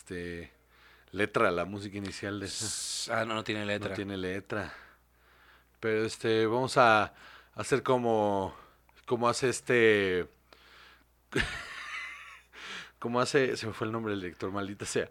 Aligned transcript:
este 0.00 0.50
letra 1.12 1.50
la 1.50 1.64
música 1.64 1.98
inicial 1.98 2.40
de 2.40 2.46
esa. 2.46 3.20
Ah, 3.20 3.24
no, 3.24 3.34
no 3.34 3.44
tiene 3.44 3.66
letra. 3.66 3.90
No 3.90 3.94
tiene 3.94 4.16
letra. 4.16 4.72
Pero 5.78 6.04
este, 6.04 6.46
vamos 6.46 6.76
a 6.76 7.12
hacer 7.54 7.82
como, 7.82 8.54
como 9.06 9.28
hace 9.28 9.48
este, 9.48 10.26
como 12.98 13.20
hace, 13.20 13.56
se 13.56 13.66
me 13.66 13.72
fue 13.72 13.86
el 13.86 13.92
nombre 13.92 14.12
del 14.12 14.22
director, 14.22 14.50
maldita 14.50 14.84
sea. 14.84 15.04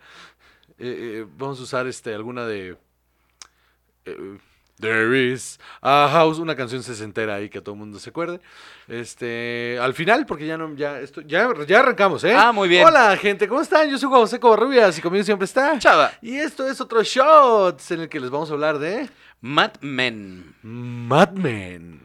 Eh, 0.77 1.21
eh, 1.21 1.25
vamos 1.37 1.59
a 1.59 1.63
usar 1.63 1.87
este, 1.87 2.13
alguna 2.13 2.45
de, 2.45 2.77
eh, 4.05 4.39
There 4.79 5.31
is 5.33 5.59
a 5.81 6.07
house, 6.11 6.39
una 6.39 6.55
canción 6.55 6.81
sesentera 6.83 7.35
ahí 7.35 7.49
que 7.49 7.59
todo 7.61 7.73
el 7.75 7.79
mundo 7.79 7.99
se 7.99 8.09
acuerde. 8.11 8.39
Este, 8.87 9.77
al 9.81 9.93
final, 9.93 10.25
porque 10.25 10.45
ya 10.47 10.57
no, 10.57 10.73
ya, 10.75 10.99
esto, 10.99 11.21
ya, 11.21 11.49
ya 11.67 11.79
arrancamos, 11.79 12.23
¿eh? 12.23 12.33
Ah, 12.35 12.51
muy 12.51 12.69
bien. 12.69 12.85
Hola, 12.85 13.15
gente, 13.17 13.47
¿cómo 13.47 13.61
están? 13.61 13.89
Yo 13.89 13.97
soy 13.97 14.09
José 14.09 14.39
Covarrubias 14.39 14.97
y 14.97 15.01
conmigo 15.01 15.23
siempre 15.23 15.45
está. 15.45 15.77
Chava. 15.79 16.11
Y 16.21 16.35
esto 16.35 16.67
es 16.67 16.79
otro 16.79 17.03
Shots 17.03 17.91
en 17.91 18.01
el 18.01 18.09
que 18.09 18.19
les 18.19 18.29
vamos 18.29 18.49
a 18.49 18.53
hablar 18.53 18.79
de 18.79 19.09
Mad 19.41 19.73
Men. 19.81 20.55
Mad 20.63 21.31
Men 21.31 22.01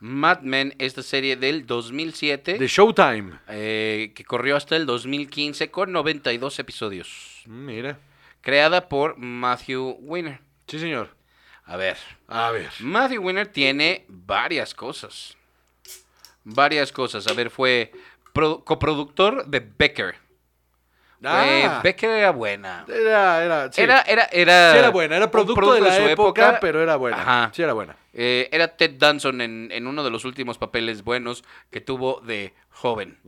Mad 0.00 0.40
Men, 0.40 0.74
esta 0.78 1.02
serie 1.02 1.36
del 1.36 1.66
2007, 1.66 2.58
de 2.58 2.66
Showtime. 2.66 3.38
eh, 3.48 4.12
que 4.14 4.22
corrió 4.24 4.54
hasta 4.56 4.76
el 4.76 4.84
2015 4.84 5.70
con 5.70 5.92
92 5.92 6.58
episodios. 6.58 7.42
Mira, 7.46 7.98
Creada 8.42 8.88
por 8.88 9.16
Matthew 9.16 9.96
Winner. 10.02 10.40
sí 10.66 10.78
señor. 10.78 11.08
A 11.66 11.76
ver, 11.76 11.96
A 12.28 12.50
ver. 12.50 12.70
Matthew 12.80 13.22
Winner 13.22 13.46
tiene 13.46 14.04
varias 14.08 14.74
cosas. 14.74 15.36
Varias 16.44 16.92
cosas. 16.92 17.26
A 17.26 17.32
ver, 17.32 17.48
fue 17.50 17.90
pro- 18.32 18.62
coproductor 18.64 19.46
de 19.46 19.60
Becker. 19.60 20.16
Ah, 21.26 21.80
Becker 21.82 22.10
era 22.10 22.32
buena. 22.32 22.84
era, 22.86 23.42
era, 23.42 23.72
sí. 23.72 23.80
Era, 23.80 24.02
era, 24.02 24.24
era, 24.24 24.72
Sí 24.72 24.78
era 24.78 24.90
buena, 24.90 25.16
era 25.16 25.30
producto, 25.30 25.72
de 25.72 25.80
la 25.80 25.96
su 25.96 26.02
época, 26.02 26.58
pero 26.60 26.82
era 26.82 26.96
buena. 26.96 27.22
Ajá. 27.22 27.50
Sí 27.54 27.62
era 27.62 27.72
buena. 27.72 27.96
Eh, 28.12 28.50
era 28.52 28.68
Ted 28.76 28.96
Danson 28.98 29.40
en, 29.40 29.70
en 29.72 29.86
uno 29.86 30.04
de 30.04 30.10
los 30.10 30.26
últimos 30.26 30.58
papeles 30.58 31.02
buenos 31.02 31.42
que 31.70 31.80
tuvo 31.80 32.20
de 32.20 32.52
joven. 32.70 33.18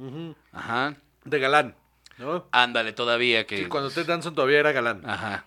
Ajá. 0.53 0.95
De 1.25 1.39
galán, 1.39 1.75
¿no? 2.19 2.47
Ándale, 2.53 2.93
todavía 2.93 3.47
que. 3.47 3.57
Sí, 3.59 3.65
cuando 3.67 3.89
Ted 3.91 4.05
Danson 4.07 4.35
todavía 4.35 4.59
era 4.61 4.73
galán. 4.73 5.01
Ajá. 5.09 5.47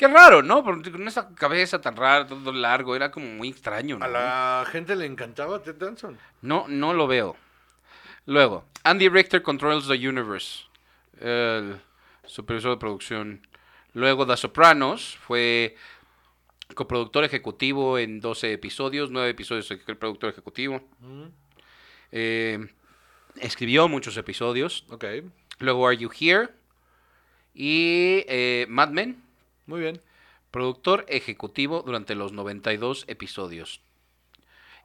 Qué 0.00 0.08
raro, 0.08 0.42
¿no? 0.42 0.64
Porque 0.64 0.90
con 0.90 1.06
esa 1.06 1.34
cabeza 1.34 1.78
tan 1.78 1.94
rara, 1.94 2.26
todo 2.26 2.52
largo, 2.52 2.96
era 2.96 3.10
como 3.10 3.26
muy 3.26 3.50
extraño, 3.50 3.98
¿no? 3.98 4.04
A 4.06 4.08
la 4.08 4.64
gente 4.66 4.96
le 4.96 5.04
encantaba 5.04 5.62
Ted 5.62 5.74
Danson. 5.74 6.18
No, 6.40 6.64
no 6.68 6.94
lo 6.94 7.06
veo. 7.06 7.36
Luego, 8.24 8.64
Andy 8.82 9.10
Richter 9.10 9.42
Controls 9.42 9.88
the 9.88 10.08
Universe. 10.08 10.64
El 11.20 11.78
supervisor 12.24 12.70
de 12.70 12.76
producción. 12.78 13.46
Luego, 13.92 14.26
The 14.26 14.38
Sopranos. 14.38 15.18
Fue 15.20 15.76
coproductor 16.74 17.22
ejecutivo 17.24 17.98
en 17.98 18.22
12 18.22 18.54
episodios. 18.54 19.10
9 19.10 19.28
episodios 19.28 19.68
de 19.68 19.76
productor 19.96 20.30
ejecutivo. 20.30 20.80
Eh, 22.10 22.58
escribió 23.36 23.86
muchos 23.86 24.16
episodios. 24.16 24.86
Ok, 24.88 25.04
Luego, 25.58 25.86
Are 25.86 25.94
You 25.94 26.10
Here? 26.18 26.48
Y 27.52 28.24
eh, 28.28 28.64
Mad 28.70 28.88
Men. 28.92 29.28
Muy 29.70 29.80
bien. 29.80 30.02
Productor 30.50 31.06
ejecutivo 31.08 31.82
durante 31.86 32.14
los 32.14 32.32
92 32.32 33.04
episodios. 33.08 33.80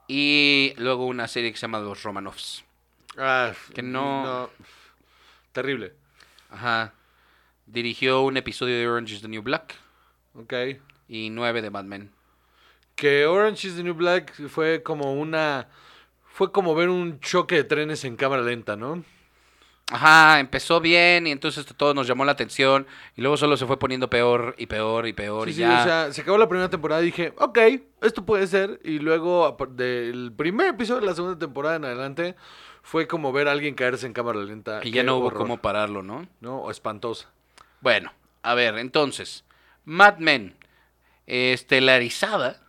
Y 0.08 0.74
luego 0.78 1.08
una 1.08 1.28
serie 1.28 1.52
que 1.52 1.58
se 1.58 1.64
llama 1.64 1.80
Los 1.80 2.04
Romanovs. 2.04 2.64
Ah, 3.18 3.54
Que 3.74 3.82
no- 3.82 4.50
Terrible. 5.52 5.94
Ajá. 6.52 6.94
Dirigió 7.66 8.22
un 8.22 8.38
episodio 8.38 8.78
de 8.78 8.88
Orange 8.88 9.16
is 9.16 9.22
the 9.22 9.28
New 9.28 9.42
Black 9.42 9.74
Ok. 10.36 10.54
y 11.08 11.30
nueve 11.32 11.62
de 11.64 11.72
Mad 11.72 11.86
Men. 11.86 12.12
Que 12.96 13.26
Orange 13.26 13.68
is 13.70 13.76
the 13.76 13.84
New 13.84 13.96
Black 13.96 14.34
fue 14.50 14.84
como 14.84 15.14
una... 15.14 15.68
Fue 16.28 16.52
como 16.52 16.76
ver 16.76 16.90
un 16.90 17.20
choque 17.22 17.56
de 17.56 17.64
trenes 17.64 18.04
en 18.04 18.18
cámara 18.18 18.44
lenta, 18.44 18.76
¿no? 18.76 19.04
Ajá, 19.92 20.40
empezó 20.40 20.82
bien 20.82 21.28
y 21.28 21.32
entonces 21.32 21.64
todo 21.78 21.94
nos 21.94 22.08
llamó 22.08 22.26
la 22.26 22.32
atención 22.32 22.88
y 23.16 23.22
luego 23.22 23.38
solo 23.38 23.56
se 23.56 23.68
fue 23.68 23.78
poniendo 23.78 24.10
peor 24.10 24.56
y 24.58 24.66
peor 24.66 25.08
y 25.08 25.14
peor 25.14 25.44
Sí, 25.46 25.52
y 25.52 25.54
sí, 25.54 25.60
ya. 25.62 25.80
o 25.80 25.84
sea, 25.84 26.12
se 26.12 26.22
acabó 26.22 26.40
la 26.40 26.50
primera 26.50 26.70
temporada 26.72 27.04
y 27.04 27.06
dije, 27.06 27.34
ok, 27.38 27.60
esto 28.02 28.26
puede 28.26 28.48
ser. 28.48 28.80
Y 28.84 28.98
luego, 28.98 29.56
del 29.70 30.34
primer 30.36 30.70
episodio 30.70 31.02
de 31.02 31.06
la 31.08 31.14
segunda 31.14 31.38
temporada 31.38 31.76
en 31.76 31.86
adelante, 31.86 32.36
fue 32.82 33.08
como 33.08 33.32
ver 33.32 33.48
a 33.48 33.52
alguien 33.52 33.76
caerse 33.76 34.08
en 34.08 34.14
cámara 34.14 34.40
lenta. 34.40 34.82
y 34.84 34.90
ya 34.90 35.04
no 35.04 35.18
hubo 35.18 35.32
cómo 35.32 35.62
pararlo, 35.62 36.02
¿no? 36.02 36.28
¿No? 36.42 36.58
O 36.62 36.72
espantosa. 36.72 37.30
Bueno, 37.82 38.12
a 38.42 38.56
ver, 38.56 38.80
entonces, 38.80 39.44
Mad 39.84 40.18
Men, 40.18 40.56
estelarizada 41.28 42.60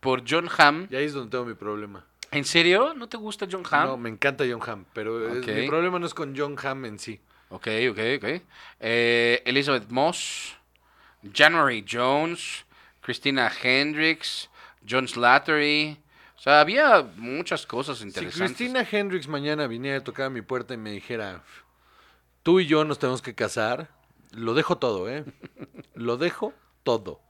por 0.00 0.24
John 0.28 0.48
Hamm. 0.58 0.88
Y 0.90 0.96
ahí 0.96 1.04
es 1.06 1.14
donde 1.14 1.30
tengo 1.30 1.44
mi 1.46 1.54
problema. 1.54 2.04
¿En 2.32 2.44
serio? 2.44 2.94
¿No 2.94 3.08
te 3.08 3.16
gusta 3.16 3.46
John 3.50 3.62
Hamm? 3.70 3.86
No, 3.88 3.96
me 3.96 4.08
encanta 4.08 4.44
John 4.48 4.60
Hamm, 4.66 4.84
pero 4.92 5.32
es- 5.32 5.46
Ok. 5.46 5.54
mi 5.54 5.66
problema 5.68 5.98
no 5.98 6.06
es 6.06 6.14
con 6.14 6.34
John 6.36 6.56
Hamm 6.62 6.86
en 6.86 6.98
sí. 6.98 7.20
Ok, 7.50 7.68
ok, 7.90 7.98
ok. 8.16 8.42
Eh, 8.80 9.42
Elizabeth 9.44 9.88
Moss, 9.90 10.56
January 11.32 11.84
Jones, 11.88 12.64
Christina 13.02 13.50
Hendricks, 13.62 14.48
John 14.88 15.06
Slattery. 15.06 15.98
O 16.36 16.40
sea, 16.40 16.60
había 16.60 17.02
muchas 17.16 17.66
cosas 17.66 17.98
Si 17.98 18.04
interesantes. 18.04 18.56
Christina 18.56 18.86
Hendricks 18.90 19.28
mañana 19.28 19.66
viniera 19.66 19.98
a 19.98 20.04
tocar 20.04 20.26
a 20.26 20.30
mi 20.30 20.40
puerta 20.42 20.74
y 20.74 20.78
me 20.78 20.90
dijera, 20.90 21.42
tú 22.42 22.58
y 22.60 22.66
yo 22.66 22.84
nos 22.84 22.98
tenemos 22.98 23.20
que 23.22 23.34
casar, 23.34 23.88
lo 24.32 24.54
dejo 24.54 24.78
todo, 24.78 25.08
¿eh? 25.10 25.24
Lo 25.94 26.16
dejo 26.16 26.54
todo. 26.82 27.20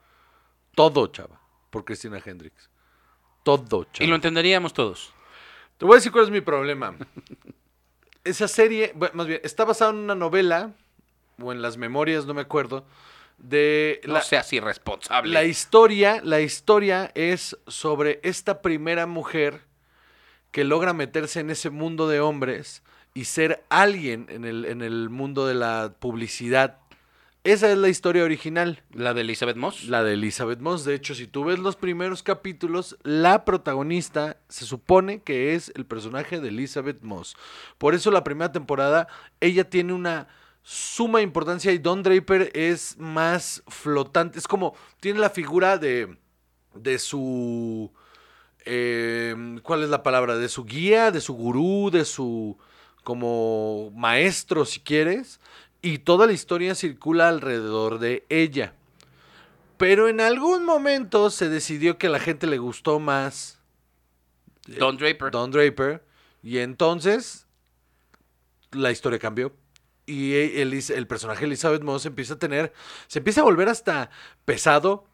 Todo, 0.77 1.09
chava, 1.09 1.41
por 1.71 1.85
Christina 1.85 2.23
Hendricks. 2.25 2.71
Todo. 3.43 3.87
Y 3.99 4.07
lo 4.07 4.15
entenderíamos 4.15 4.73
todos. 4.73 5.13
Te 5.79 5.85
voy 5.85 5.95
a 5.95 5.97
decir 5.97 6.13
cuál 6.13 6.25
es 6.25 6.31
mi 6.31 6.41
problema. 6.41 6.95
Esa 8.25 8.47
serie, 8.47 8.93
bueno, 8.95 9.15
más 9.17 9.27
bien, 9.27 9.41
está 9.43 9.65
basada 9.65 9.91
en 9.91 9.97
una 9.99 10.15
novela, 10.15 10.73
o 11.43 11.51
en 11.51 11.61
las 11.61 11.77
memorias, 11.77 12.25
no 12.25 12.35
me 12.35 12.43
acuerdo, 12.43 12.85
de 13.39 14.01
No 14.05 14.15
la, 14.15 14.23
seas 14.23 14.53
irresponsable. 14.53 15.33
la 15.33 15.43
historia. 15.45 16.21
La 16.23 16.41
historia 16.41 17.11
es 17.15 17.59
sobre 17.67 18.21
esta 18.23 18.63
primera 18.63 19.07
mujer 19.07 19.63
que 20.53 20.63
logra 20.65 20.93
meterse 20.93 21.41
en 21.41 21.51
ese 21.51 21.71
mundo 21.71 22.09
de 22.09 22.21
hombres 22.21 22.83
y 23.15 23.25
ser 23.25 23.65
alguien 23.69 24.27
en 24.29 24.45
el, 24.45 24.65
en 24.67 24.83
el 24.83 25.11
mundo 25.11 25.47
de 25.47 25.55
la 25.55 25.95
publicidad. 25.99 26.79
Esa 27.45 27.73
es 27.73 27.77
la 27.77 27.89
historia 27.89 28.23
original. 28.23 28.85
¿La 28.93 29.15
de 29.15 29.23
Elizabeth 29.23 29.57
Moss? 29.57 29.89
La 29.89 30.05
de 30.05 30.13
Elizabeth 30.13 30.61
Moss. 30.61 30.85
De 30.85 30.95
hecho, 30.95 31.15
si 31.17 31.27
tú 31.27 31.45
ves 31.45 31.59
los 31.59 31.75
primeros 31.75 32.23
capítulos, 32.23 32.97
la 33.03 33.45
protagonista 33.45 34.37
se 34.49 34.65
supone 34.65 35.23
que 35.23 35.55
es 35.57 35.73
el 35.75 35.85
personaje 35.85 36.39
de 36.41 36.51
Elizabeth 36.51 37.03
Moss. 37.03 37.35
Por 37.79 37.97
eso 37.97 38.13
la 38.13 38.23
primera 38.23 38.53
temporada, 38.53 39.09
ella 39.41 39.69
tiene 39.69 39.93
una 39.93 40.29
suma 40.63 41.21
importancia 41.21 41.73
y 41.73 41.79
Don 41.79 42.05
Draper 42.05 42.53
es 42.55 42.97
más 42.99 43.65
flotante. 43.67 44.39
Es 44.39 44.47
como, 44.47 44.77
tiene 45.01 45.19
la 45.19 45.31
figura 45.31 45.79
de, 45.79 46.17
de 46.77 47.01
su... 47.01 47.93
eh, 48.65 49.59
¿Cuál 49.65 49.83
es 49.83 49.89
la 49.89 50.05
palabra? 50.05 50.37
De 50.37 50.49
su 50.49 50.65
guía, 50.65 51.11
de 51.11 51.21
su 51.21 51.35
gurú, 51.35 51.91
de 51.91 52.05
su 52.05 52.57
como 53.03 53.91
maestro, 53.97 54.65
si 54.65 54.79
quieres. 54.79 55.41
Y 55.83 55.99
toda 55.99 56.27
la 56.27 56.33
historia 56.33 56.77
circula 56.77 57.29
alrededor 57.29 57.99
de 57.99 58.25
ella. 58.29 58.75
Pero 59.77 60.09
en 60.09 60.21
algún 60.21 60.65
momento 60.65 61.29
se 61.29 61.49
decidió 61.49 61.99
que 61.99 62.07
a 62.07 62.11
la 62.11 62.21
gente 62.21 62.47
le 62.47 62.59
gustó 62.59 63.01
más 63.01 63.59
Don 64.67 64.97
Draper. 64.97 65.31
Don 65.33 65.51
Draper. 65.51 66.05
Y 66.43 66.59
entonces 66.59 67.47
la 68.71 68.93
historia 68.93 69.19
cambió. 69.19 69.53
Y 70.07 70.35
el, 70.35 70.73
el 70.73 71.07
personaje 71.07 71.45
Elizabeth 71.45 71.83
Moss 71.83 72.07
empieza 72.07 72.35
a 72.35 72.39
tener. 72.39 72.73
Se 73.07 73.19
empieza 73.19 73.41
a 73.41 73.45
volver 73.45 73.69
hasta 73.69 74.11
pesado. 74.45 75.05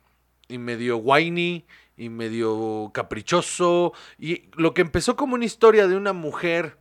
Y 0.49 0.59
medio 0.59 0.99
whiny. 0.99 1.67
Y 1.97 2.09
medio 2.11 2.91
caprichoso. 2.93 3.93
Y 4.19 4.51
lo 4.53 4.75
que 4.75 4.83
empezó 4.83 5.17
como 5.17 5.35
una 5.35 5.45
historia 5.45 5.89
de 5.89 5.97
una 5.97 6.13
mujer 6.13 6.77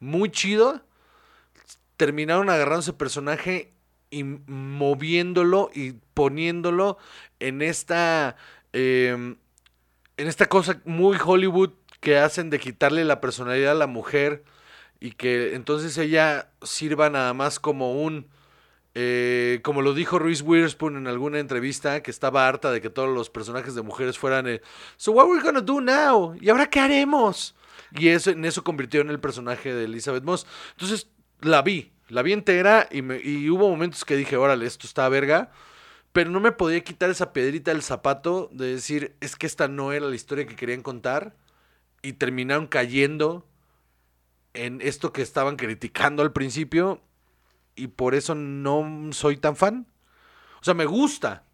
muy 0.00 0.30
chido. 0.30 0.82
Terminaron 1.96 2.50
agarrando 2.50 2.80
ese 2.80 2.92
personaje 2.92 3.72
y 4.10 4.24
moviéndolo 4.24 5.70
y 5.74 5.92
poniéndolo 6.14 6.98
en 7.40 7.62
esta. 7.62 8.36
em, 8.72 9.36
en 10.16 10.28
esta 10.28 10.46
cosa 10.46 10.80
muy 10.84 11.16
Hollywood 11.22 11.70
que 12.00 12.18
hacen 12.18 12.50
de 12.50 12.58
quitarle 12.58 13.04
la 13.04 13.20
personalidad 13.20 13.72
a 13.72 13.74
la 13.74 13.86
mujer 13.86 14.44
y 15.00 15.12
que 15.12 15.54
entonces 15.54 15.96
ella 15.98 16.50
sirva 16.62 17.10
nada 17.10 17.34
más 17.34 17.60
como 17.60 18.02
un 18.02 18.28
eh, 18.94 19.60
como 19.62 19.82
lo 19.82 19.92
dijo 19.92 20.18
Reese 20.18 20.42
Witherspoon 20.42 20.96
en 20.96 21.06
alguna 21.06 21.38
entrevista 21.38 22.02
que 22.02 22.10
estaba 22.10 22.48
harta 22.48 22.70
de 22.70 22.80
que 22.80 22.88
todos 22.88 23.14
los 23.14 23.28
personajes 23.28 23.74
de 23.74 23.82
mujeres 23.82 24.16
fueran 24.16 24.46
eh, 24.46 24.62
so 24.96 25.12
what 25.12 25.26
we're 25.26 25.42
gonna 25.42 25.60
do 25.60 25.80
now 25.82 26.34
y 26.40 26.48
ahora 26.48 26.70
qué 26.70 26.80
haremos 26.80 27.54
y 27.92 28.08
eso 28.08 28.30
en 28.30 28.44
eso 28.46 28.64
convirtió 28.64 29.02
en 29.02 29.10
el 29.10 29.20
personaje 29.20 29.74
de 29.74 29.84
Elizabeth 29.84 30.24
Moss 30.24 30.46
entonces 30.72 31.08
la 31.40 31.62
vi 31.62 31.92
La 32.08 32.22
vi 32.22 32.32
entera 32.32 32.88
y, 32.90 33.02
me- 33.02 33.20
y 33.20 33.50
hubo 33.50 33.68
momentos 33.68 34.04
que 34.04 34.16
dije, 34.16 34.36
órale, 34.36 34.66
esto 34.66 34.86
está 34.86 35.08
verga. 35.08 35.50
Pero 36.12 36.30
no 36.30 36.40
me 36.40 36.52
podía 36.52 36.82
quitar 36.84 37.10
esa 37.10 37.32
piedrita 37.32 37.72
del 37.72 37.82
zapato 37.82 38.48
de 38.52 38.68
decir, 38.74 39.16
es 39.20 39.36
que 39.36 39.46
esta 39.46 39.68
no 39.68 39.92
era 39.92 40.06
la 40.06 40.14
historia 40.14 40.46
que 40.46 40.56
querían 40.56 40.82
contar. 40.82 41.36
Y 42.02 42.14
terminaron 42.14 42.68
cayendo 42.68 43.46
en 44.54 44.80
esto 44.80 45.12
que 45.12 45.22
estaban 45.22 45.56
criticando 45.56 46.22
al 46.22 46.32
principio. 46.32 47.02
Y 47.74 47.88
por 47.88 48.14
eso 48.14 48.34
no 48.34 49.10
soy 49.12 49.36
tan 49.36 49.56
fan. 49.56 49.86
O 50.60 50.64
sea, 50.64 50.74
me 50.74 50.86
gusta. 50.86 51.44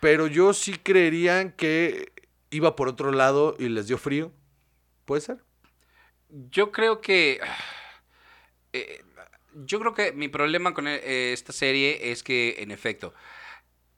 Pero 0.00 0.26
yo 0.26 0.52
sí 0.52 0.72
creería 0.74 1.54
que 1.56 2.12
iba 2.50 2.74
por 2.76 2.88
otro 2.88 3.12
lado 3.12 3.54
y 3.58 3.68
les 3.68 3.86
dio 3.86 3.96
frío. 3.96 4.32
¿Puede 5.04 5.20
ser? 5.22 5.38
Yo 6.50 6.72
creo 6.72 7.00
que. 7.00 7.40
Eh, 8.72 9.02
yo 9.66 9.80
creo 9.80 9.94
que 9.94 10.12
mi 10.12 10.28
problema 10.28 10.74
con 10.74 10.88
eh, 10.88 11.32
esta 11.32 11.52
serie 11.52 12.10
es 12.12 12.22
que, 12.22 12.56
en 12.58 12.70
efecto, 12.70 13.14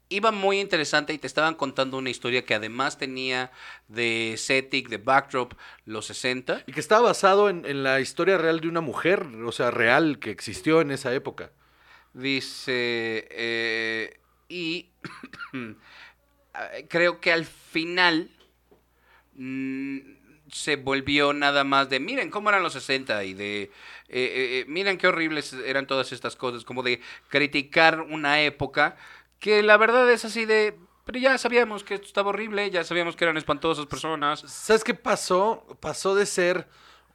iba 0.08 0.30
muy 0.32 0.60
interesante 0.60 1.12
y 1.12 1.18
te 1.18 1.26
estaban 1.26 1.54
contando 1.54 1.96
una 1.98 2.10
historia 2.10 2.44
que 2.44 2.54
además 2.54 2.98
tenía 2.98 3.50
de 3.88 4.34
setting, 4.36 4.88
de 4.88 4.98
backdrop, 4.98 5.54
los 5.84 6.06
60. 6.06 6.64
Y 6.66 6.72
que 6.72 6.80
estaba 6.80 7.02
basado 7.08 7.48
en, 7.48 7.64
en 7.66 7.82
la 7.82 8.00
historia 8.00 8.38
real 8.38 8.60
de 8.60 8.68
una 8.68 8.80
mujer, 8.80 9.26
o 9.44 9.52
sea, 9.52 9.70
real, 9.70 10.18
que 10.18 10.30
existió 10.30 10.80
en 10.80 10.90
esa 10.90 11.12
época. 11.14 11.52
Dice. 12.12 13.26
eh, 13.30 14.20
y. 14.48 14.90
creo 16.88 17.20
que 17.20 17.32
al 17.32 17.44
final. 17.44 18.30
mm, 19.34 19.98
se 20.52 20.76
volvió 20.76 21.32
nada 21.32 21.64
más 21.64 21.88
de 21.88 21.98
miren 21.98 22.30
cómo 22.30 22.48
eran 22.48 22.62
los 22.62 22.74
60 22.74 23.24
y 23.24 23.34
de 23.34 23.70
eh, 24.08 24.20
eh, 24.20 24.58
eh, 24.60 24.64
miren 24.68 24.98
qué 24.98 25.08
horribles 25.08 25.52
eran 25.52 25.86
todas 25.86 26.12
estas 26.12 26.36
cosas, 26.36 26.64
como 26.64 26.82
de 26.82 27.00
criticar 27.28 28.00
una 28.00 28.40
época 28.42 28.96
que 29.38 29.62
la 29.62 29.76
verdad 29.76 30.10
es 30.10 30.24
así 30.24 30.44
de 30.44 30.78
pero 31.04 31.18
ya 31.18 31.36
sabíamos 31.36 31.84
que 31.84 31.94
esto 31.94 32.06
estaba 32.06 32.30
horrible, 32.30 32.70
ya 32.70 32.82
sabíamos 32.82 33.14
que 33.14 33.24
eran 33.24 33.36
espantosas 33.36 33.84
personas. 33.84 34.40
¿Sabes 34.40 34.82
qué 34.84 34.94
pasó? 34.94 35.66
Pasó 35.80 36.14
de 36.14 36.24
ser 36.24 36.66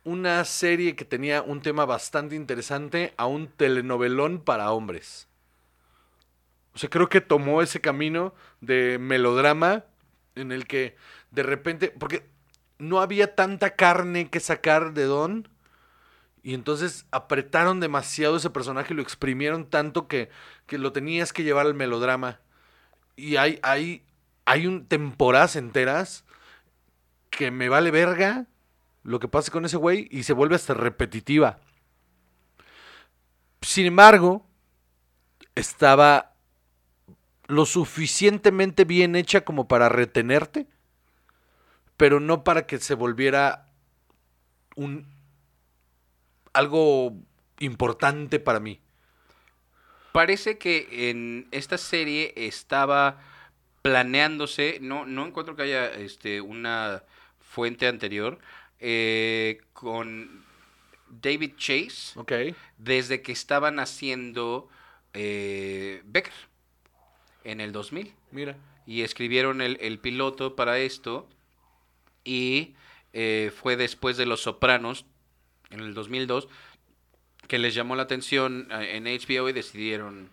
una 0.04 0.46
serie 0.46 0.96
que 0.96 1.06
tenía 1.06 1.42
un 1.42 1.62
tema 1.62 1.86
bastante 1.86 2.36
interesante 2.36 3.14
a 3.18 3.26
un 3.26 3.48
telenovelón 3.48 4.44
para 4.44 4.72
hombres. 4.72 5.28
O 6.76 6.78
sea, 6.78 6.90
creo 6.90 7.10
que 7.10 7.20
tomó 7.20 7.64
ese 7.64 7.82
camino 7.82 8.34
de 8.62 9.00
melodrama 9.00 9.86
en 10.36 10.52
el 10.52 10.68
que 10.68 10.96
de 11.32 11.44
repente, 11.44 11.90
porque 11.90 12.30
no 12.78 13.02
había 13.02 13.36
tanta 13.36 13.76
carne 13.76 14.30
que 14.30 14.40
sacar 14.40 14.94
de 14.94 15.06
Don. 15.06 15.50
Y 16.42 16.54
entonces 16.54 17.06
apretaron 17.12 17.80
demasiado 17.80 18.38
ese 18.38 18.50
personaje 18.50 18.94
lo 18.94 19.02
exprimieron 19.02 19.70
tanto 19.70 20.08
que, 20.08 20.30
que 20.68 20.78
lo 20.78 20.92
tenías 20.92 21.34
que 21.34 21.44
llevar 21.44 21.66
al 21.66 21.74
melodrama. 21.74 22.40
Y 23.16 23.36
hay, 23.36 23.60
hay, 23.62 24.04
hay 24.46 24.68
un 24.68 24.86
temporadas 24.86 25.56
enteras 25.56 26.24
que 27.30 27.52
me 27.52 27.70
vale 27.70 27.92
verga 27.92 28.48
lo 29.04 29.20
que 29.20 29.28
pase 29.28 29.52
con 29.52 29.66
ese 29.66 29.78
güey 29.78 30.08
y 30.12 30.24
se 30.24 30.34
vuelve 30.34 30.56
hasta 30.56 30.74
repetitiva. 30.74 31.60
Sin 33.62 33.86
embargo, 33.86 34.46
estaba 35.56 36.34
lo 37.48 37.66
suficientemente 37.66 38.86
bien 38.86 39.16
hecha 39.16 39.42
como 39.42 39.68
para 39.68 39.90
retenerte, 39.90 40.68
pero 41.98 42.20
no 42.20 42.44
para 42.44 42.66
que 42.68 42.78
se 42.78 42.94
volviera 42.94 43.66
un 44.76 45.19
algo 46.60 47.14
importante 47.60 48.40
para 48.40 48.60
mí. 48.60 48.80
Parece 50.12 50.58
que 50.58 51.10
en 51.10 51.48
esta 51.52 51.78
serie 51.78 52.34
estaba 52.36 53.22
planeándose, 53.82 54.80
no, 54.82 55.06
no 55.06 55.26
encuentro 55.26 55.56
que 55.56 55.64
haya 55.64 55.88
este, 55.92 56.42
una 56.42 57.04
fuente 57.40 57.88
anterior, 57.88 58.40
eh, 58.80 59.62
con 59.74 60.44
David 61.10 61.54
Chase, 61.58 62.20
Ok. 62.20 62.32
desde 62.78 63.22
que 63.22 63.32
estaban 63.32 63.80
haciendo 63.80 64.70
eh, 65.14 66.02
Becker 66.06 66.34
en 67.44 67.62
el 67.62 67.72
2000. 67.72 68.14
Mira. 68.32 68.58
Y 68.86 69.02
escribieron 69.04 69.62
el, 69.62 69.78
el 69.82 70.00
piloto 70.00 70.56
para 70.56 70.80
esto 70.80 71.28
y 72.24 72.76
eh, 73.14 73.52
fue 73.56 73.76
después 73.76 74.18
de 74.18 74.26
Los 74.26 74.42
Sopranos, 74.42 75.06
en 75.70 75.80
el 75.82 75.94
2002, 75.94 76.48
que 77.48 77.58
les 77.60 77.74
llamó 77.74 77.96
la 77.96 78.04
atención 78.04 78.68
eh, 78.72 78.98
en 78.98 79.06
HBO 79.06 79.50
y 79.50 79.54
decidieron 79.54 80.30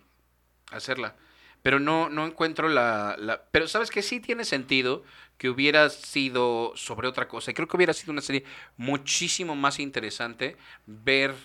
hacerla. 0.71 1.15
Pero 1.63 1.79
no, 1.79 2.09
no 2.09 2.25
encuentro 2.25 2.69
la, 2.69 3.15
la- 3.17 3.41
Pero 3.51 3.67
sabes 3.67 3.89
que 3.89 4.01
sí 4.01 4.19
tiene 4.19 4.45
sentido 4.45 5.03
que 5.37 5.49
hubiera 5.49 5.89
sido 5.89 6.71
sobre 6.75 7.07
otra 7.07 7.27
cosa. 7.27 7.51
Y 7.51 7.53
creo 7.53 7.67
que 7.67 7.75
hubiera 7.75 7.93
sido 7.93 8.11
una 8.11 8.21
serie 8.21 8.43
muchísimo 8.77 9.55
más 9.55 9.79
interesante 9.79 10.55
ver 10.85 11.35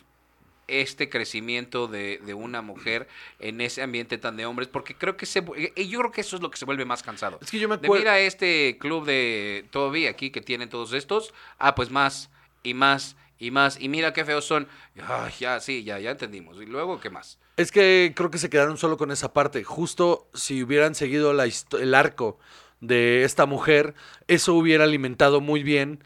este 0.69 1.09
crecimiento 1.11 1.88
de, 1.88 2.19
de 2.25 2.35
una 2.35 2.62
mujer 2.62 3.09
en 3.41 3.61
ese 3.61 3.83
ambiente 3.83 4.17
tan 4.17 4.37
de 4.37 4.47
hombres, 4.47 4.69
porque 4.69 4.95
creo 4.95 5.17
que 5.17 5.27
se, 5.27 5.43
vu- 5.45 5.55
y 5.77 5.88
yo 5.88 5.99
creo 5.99 6.12
que 6.12 6.21
eso 6.23 6.37
es 6.37 6.43
lo 6.43 6.50
que 6.50 6.56
se 6.56 6.65
vuelve 6.65 6.85
más 6.85 7.03
cansado. 7.03 7.38
Es 7.43 7.50
que 7.50 7.59
yo 7.59 7.69
me 7.69 7.77
De 7.77 7.87
acuerdo. 7.87 8.03
mira 8.05 8.19
este 8.21 8.79
club 8.79 9.05
de 9.05 9.67
Toby 9.71 10.06
aquí 10.06 10.31
que 10.31 10.41
tienen 10.41 10.69
todos 10.69 10.93
estos, 10.93 11.35
ah, 11.59 11.75
pues 11.75 11.91
más 11.91 12.31
y 12.62 12.75
más 12.75 13.17
y 13.43 13.50
más, 13.50 13.77
y 13.81 13.89
mira 13.89 14.12
qué 14.12 14.25
feos 14.25 14.44
son. 14.44 14.69
Ya, 15.41 15.59
sí, 15.59 15.83
ya, 15.83 15.99
ya 15.99 16.12
entendimos. 16.12 16.62
Y 16.62 16.67
luego, 16.67 17.00
¿qué 17.00 17.11
más? 17.11 17.41
Es 17.56 17.73
que 17.73 18.12
creo 18.15 18.31
que 18.31 18.39
se 18.39 18.49
quedaron 18.49 18.79
solo 18.79 18.97
con 18.97 19.11
esa 19.11 19.33
parte. 19.33 19.65
Justo 19.65 20.29
si 20.33 20.62
hubieran 20.62 20.94
seguido 20.94 21.33
la 21.33 21.47
el 21.81 21.94
arco 21.94 22.39
de 22.81 23.25
esta 23.25 23.47
mujer, 23.47 23.94
eso 24.29 24.55
hubiera 24.55 24.85
alimentado 24.85 25.41
muy 25.41 25.65
bien 25.65 26.05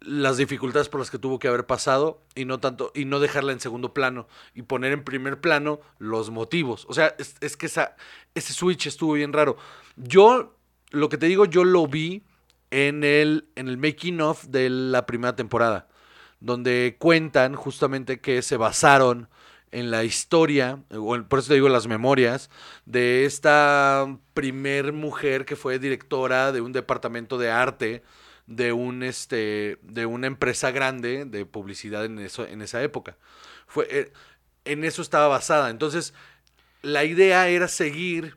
las 0.00 0.38
dificultades 0.38 0.88
por 0.88 1.00
las 1.00 1.10
que 1.10 1.18
tuvo 1.18 1.38
que 1.38 1.46
haber 1.46 1.66
pasado 1.66 2.22
y 2.34 2.46
no 2.46 2.58
tanto 2.58 2.90
y 2.94 3.04
no 3.04 3.20
dejarla 3.20 3.52
en 3.52 3.60
segundo 3.60 3.92
plano 3.92 4.26
y 4.54 4.62
poner 4.62 4.92
en 4.92 5.04
primer 5.04 5.42
plano 5.42 5.78
los 5.98 6.30
motivos. 6.30 6.86
O 6.88 6.94
sea, 6.94 7.14
es, 7.18 7.36
es 7.42 7.58
que 7.58 7.66
esa, 7.66 7.96
ese 8.34 8.54
switch 8.54 8.86
estuvo 8.86 9.12
bien 9.12 9.34
raro. 9.34 9.58
Yo 9.96 10.56
lo 10.90 11.10
que 11.10 11.18
te 11.18 11.26
digo, 11.26 11.44
yo 11.44 11.64
lo 11.64 11.86
vi 11.86 12.22
en 12.70 13.04
el 13.04 13.50
en 13.56 13.68
el 13.68 13.76
making 13.76 14.22
of 14.22 14.46
de 14.46 14.70
la 14.70 15.04
primera 15.04 15.36
temporada, 15.36 15.86
donde 16.42 16.96
cuentan 16.98 17.54
justamente 17.54 18.20
que 18.20 18.42
se 18.42 18.56
basaron 18.56 19.28
en 19.70 19.90
la 19.90 20.04
historia, 20.04 20.80
por 21.28 21.38
eso 21.38 21.48
te 21.48 21.54
digo 21.54 21.68
las 21.68 21.86
memorias, 21.86 22.50
de 22.84 23.24
esta 23.24 24.06
primer 24.34 24.92
mujer 24.92 25.46
que 25.46 25.56
fue 25.56 25.78
directora 25.78 26.52
de 26.52 26.60
un 26.60 26.72
departamento 26.72 27.38
de 27.38 27.50
arte 27.50 28.02
de 28.46 28.72
un 28.72 29.02
este 29.04 29.78
de 29.82 30.04
una 30.04 30.26
empresa 30.26 30.72
grande 30.72 31.24
de 31.24 31.46
publicidad 31.46 32.04
en 32.04 32.18
eso 32.18 32.44
en 32.46 32.60
esa 32.60 32.82
época. 32.82 33.16
Fue 33.66 33.86
eh, 33.88 34.12
en 34.64 34.84
eso 34.84 35.00
estaba 35.00 35.28
basada. 35.28 35.70
Entonces, 35.70 36.12
la 36.82 37.04
idea 37.04 37.48
era 37.48 37.68
seguir 37.68 38.36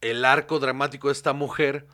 el 0.00 0.24
arco 0.24 0.58
dramático 0.60 1.08
de 1.08 1.12
esta 1.12 1.32
mujer 1.32 1.86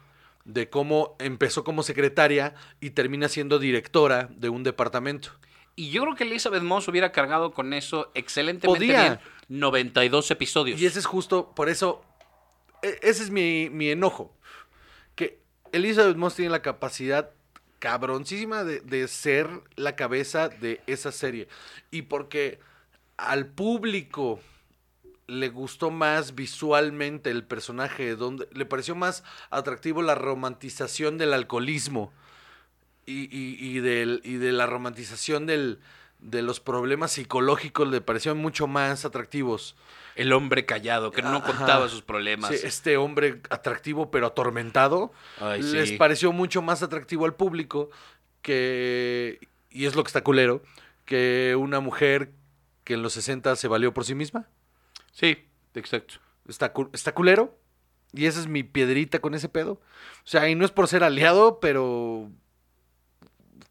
de 0.47 0.71
cómo 0.71 1.17
empezó 1.19 1.65
como 1.65 1.83
secretaria 1.83 2.55
y 2.81 2.91
termina 2.91 3.29
siendo 3.29 3.59
directora 3.59 4.29
de 4.31 4.49
un 4.49 4.63
departamento. 4.63 5.31
Y 5.75 5.91
yo 5.91 6.03
creo 6.03 6.15
que 6.15 6.25
Elizabeth 6.25 6.63
Moss 6.63 6.89
hubiera 6.89 7.13
cargado 7.13 7.53
con 7.53 7.75
eso 7.75 8.11
excelentemente 8.15 8.79
Podía. 8.79 9.03
bien 9.03 9.21
92 9.61 10.31
episodios. 10.31 10.81
Y 10.81 10.87
ese 10.87 10.99
es 11.01 11.07
justo, 11.07 11.53
por 11.55 11.69
eso, 11.69 12.03
e- 12.83 12.99
ese 13.03 13.25
es 13.25 13.31
mi, 13.31 13.69
mi 13.71 13.91
enojo. 13.91 14.35
Que 15.15 15.41
Elizabeth 15.73 16.17
Moss 16.17 16.35
tiene 16.37 16.51
la 16.51 16.63
capacidad 16.63 17.31
cabroncísima 17.79 18.65
de, 18.65 18.81
de 18.81 19.07
ser 19.09 19.49
la 19.77 19.97
cabeza 19.97 20.49
de 20.49 20.81
esa 20.87 21.13
serie. 21.13 21.49
Y 21.91 22.03
porque 22.03 22.59
al 23.19 23.47
público 23.47 24.41
le 25.29 25.49
gustó 25.49 25.91
más 25.91 26.35
visualmente 26.35 27.31
el 27.31 27.45
personaje, 27.45 28.15
donde 28.17 28.49
le 28.53 28.65
pareció 28.67 28.95
más 28.95 29.25
atractivo 29.51 30.03
la 30.03 30.15
romantización 30.15 31.19
del 31.19 31.33
alcoholismo 31.35 32.13
y, 33.07 33.25
y- 33.37 33.57
y 33.59 33.81
del, 33.81 34.21
y 34.25 34.35
de 34.37 34.53
la 34.53 34.67
romantización 34.67 35.47
del, 35.47 35.81
de 36.21 36.43
los 36.43 36.61
problemas 36.61 37.13
psicológicos, 37.13 37.89
le 37.89 38.01
parecieron 38.01 38.39
mucho 38.39 38.67
más 38.67 39.05
atractivos. 39.05 39.77
El 40.15 40.33
hombre 40.33 40.65
callado, 40.65 41.11
que 41.11 41.23
no 41.23 41.37
Ajá. 41.39 41.47
contaba 41.57 41.89
sus 41.89 42.03
problemas. 42.03 42.51
Sí, 42.59 42.67
este 42.67 42.97
hombre 42.97 43.43
atractivo 43.51 44.11
pero 44.11 44.29
atormentado 44.29 45.13
Ay, 45.41 45.61
les 45.63 45.91
sí. 45.91 45.97
pareció 45.97 46.33
mucho 46.33 46.63
más 46.63 46.83
atractivo 46.83 47.27
al 47.27 47.35
público 47.35 47.91
que, 48.43 49.41
y 49.71 49.87
es 49.87 49.95
lo 49.95 50.03
que 50.05 50.09
está 50.09 50.23
culero, 50.23 50.63
que 51.05 51.55
una 51.59 51.81
mujer 51.81 52.33
que 52.85 52.95
en 52.95 53.03
los 53.03 53.13
60 53.15 53.57
se 53.57 53.69
valió 53.69 53.93
por 53.93 54.05
sí 54.05 54.15
misma. 54.15 54.49
Sí, 55.17 55.49
exacto. 55.75 56.17
Está, 56.47 56.75
está 56.93 57.13
culero. 57.15 57.59
Y 58.13 58.27
esa 58.27 58.39
es 58.39 58.47
mi 58.47 58.63
piedrita 58.63 59.19
con 59.21 59.35
ese 59.35 59.49
pedo. 59.49 59.73
O 59.73 60.27
sea, 60.27 60.49
y 60.49 60.55
no 60.55 60.65
es 60.65 60.71
por 60.71 60.89
ser 60.89 61.05
aliado, 61.05 61.59
pero. 61.59 62.31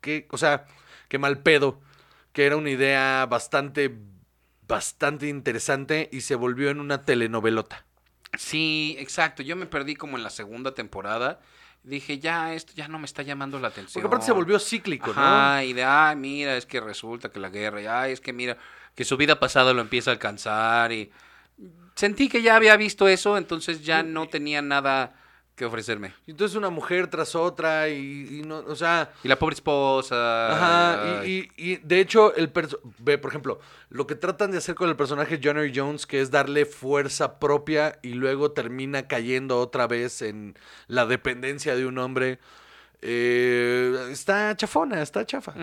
Que, 0.02 0.28
o 0.32 0.38
sea, 0.38 0.66
qué 1.08 1.20
mal 1.20 1.44
pedo. 1.44 1.80
Que 2.34 2.46
era 2.46 2.58
una 2.58 2.72
idea 2.72 3.26
bastante 3.28 3.96
bastante 4.68 5.28
interesante 5.28 6.10
y 6.12 6.22
se 6.22 6.34
volvió 6.34 6.72
en 6.72 6.80
una 6.80 7.04
telenovelota. 7.04 7.86
Sí, 8.38 8.96
exacto. 8.98 9.44
Yo 9.44 9.56
me 9.56 9.68
perdí 9.68 9.96
como 9.96 10.18
en 10.18 10.24
la 10.24 10.32
segunda 10.32 10.74
temporada. 10.74 11.40
Dije, 11.84 12.18
ya, 12.18 12.54
esto 12.54 12.74
ya 12.76 12.88
no 12.88 12.98
me 12.98 13.06
está 13.06 13.22
llamando 13.22 13.60
la 13.60 13.68
atención. 13.68 13.94
Porque 13.94 14.08
aparte 14.08 14.26
se 14.26 14.32
volvió 14.32 14.58
cíclico, 14.58 15.12
Ajá, 15.12 15.58
¿no? 15.58 15.62
y 15.62 15.74
de, 15.74 15.84
ay, 15.84 16.16
mira, 16.16 16.58
es 16.58 16.66
que 16.66 16.82
resulta 16.82 17.30
que 17.30 17.40
la 17.40 17.50
guerra, 17.50 17.80
y 17.80 17.86
ay, 17.86 18.12
es 18.12 18.22
que 18.22 18.34
mira, 18.34 18.58
que 18.96 19.06
su 19.06 19.18
vida 19.18 19.40
pasada 19.40 19.72
lo 19.72 19.82
empieza 19.82 20.10
a 20.10 20.14
alcanzar, 20.14 20.92
y 20.92 21.12
sentí 21.96 22.30
que 22.30 22.42
ya 22.42 22.56
había 22.56 22.76
visto 22.78 23.08
eso, 23.08 23.38
entonces 23.38 23.84
ya 23.84 24.04
no 24.04 24.28
tenía 24.28 24.62
nada 24.62 25.16
que 25.56 25.64
ofrecerme. 25.64 26.14
Entonces 26.28 26.58
una 26.58 26.70
mujer 26.70 27.08
tras 27.08 27.34
otra 27.34 27.88
y, 27.88 28.40
y 28.40 28.42
no, 28.46 28.58
o 28.58 28.76
sea, 28.76 29.14
Y 29.24 29.30
la 29.30 29.40
pobre 29.40 29.54
esposa. 29.56 30.52
Ajá, 30.52 31.26
y, 31.26 31.32
y- 31.58 31.72
y 31.72 31.76
de 31.78 32.02
hecho, 32.02 32.36
el 32.36 32.52
ve, 33.00 33.18
por 33.18 33.32
ejemplo, 33.32 33.62
lo 33.90 34.06
que 34.06 34.16
tratan 34.16 34.52
de 34.52 34.58
hacer 34.58 34.76
con 34.76 34.90
el 34.90 34.98
personaje 34.98 35.40
John 35.42 35.58
R. 35.58 35.72
Jones, 35.74 36.06
que 36.06 36.20
es 36.20 36.30
darle 36.30 36.66
fuerza 36.66 37.40
propia 37.40 38.00
y 38.02 38.16
luego 38.16 38.52
termina 38.52 39.08
cayendo 39.08 39.58
otra 39.60 39.88
vez 39.88 40.22
en 40.22 40.56
la 40.88 41.06
dependencia 41.06 41.74
de 41.78 41.86
un 41.86 42.00
hombre, 42.00 42.40
eh, 43.02 44.10
está 44.12 44.56
chafona, 44.58 45.02
está 45.02 45.26
chafa. 45.26 45.54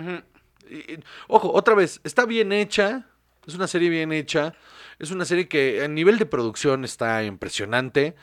Ojo, 1.28 1.52
otra 1.52 1.74
vez, 1.74 2.00
está 2.04 2.24
bien 2.24 2.52
hecha, 2.52 3.06
es 3.46 3.54
una 3.54 3.66
serie 3.66 3.88
bien 3.88 4.12
hecha, 4.12 4.54
es 4.98 5.10
una 5.10 5.24
serie 5.24 5.48
que 5.48 5.82
a 5.82 5.88
nivel 5.88 6.18
de 6.18 6.26
producción 6.26 6.84
está 6.84 7.24
impresionante, 7.24 8.14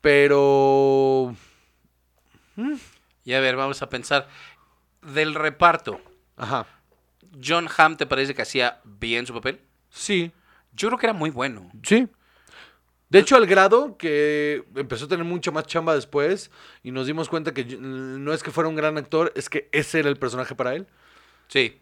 pero... 0.00 1.34
Y 3.24 3.32
a 3.32 3.40
ver, 3.40 3.56
vamos 3.56 3.82
a 3.82 3.88
pensar. 3.88 4.28
Del 5.02 5.34
reparto, 5.34 6.00
Ajá, 6.36 6.66
¿John 7.44 7.68
Hamm 7.76 7.96
te 7.96 8.06
parece 8.06 8.34
que 8.34 8.42
hacía 8.42 8.80
bien 8.84 9.26
su 9.26 9.34
papel? 9.34 9.60
sí, 9.90 10.32
Yo 10.72 10.88
creo 10.88 10.98
que 10.98 11.06
era 11.06 11.12
muy 11.12 11.30
bueno. 11.30 11.70
Sí. 11.82 12.08
De 13.10 13.18
hecho, 13.20 13.36
al 13.36 13.46
grado 13.46 13.96
que 13.96 14.64
empezó 14.74 15.04
a 15.04 15.08
tener 15.08 15.24
mucha 15.24 15.50
más 15.52 15.66
chamba 15.66 15.94
después 15.94 16.50
y 16.82 16.90
nos 16.90 17.06
dimos 17.06 17.28
cuenta 17.28 17.54
que 17.54 17.64
no 17.64 18.32
es 18.32 18.42
que 18.42 18.50
fuera 18.50 18.68
un 18.68 18.74
gran 18.74 18.96
actor, 18.98 19.32
es 19.36 19.48
que 19.48 19.68
ese 19.72 20.00
era 20.00 20.08
el 20.08 20.16
personaje 20.16 20.54
para 20.54 20.74
él. 20.74 20.86
Sí. 21.48 21.80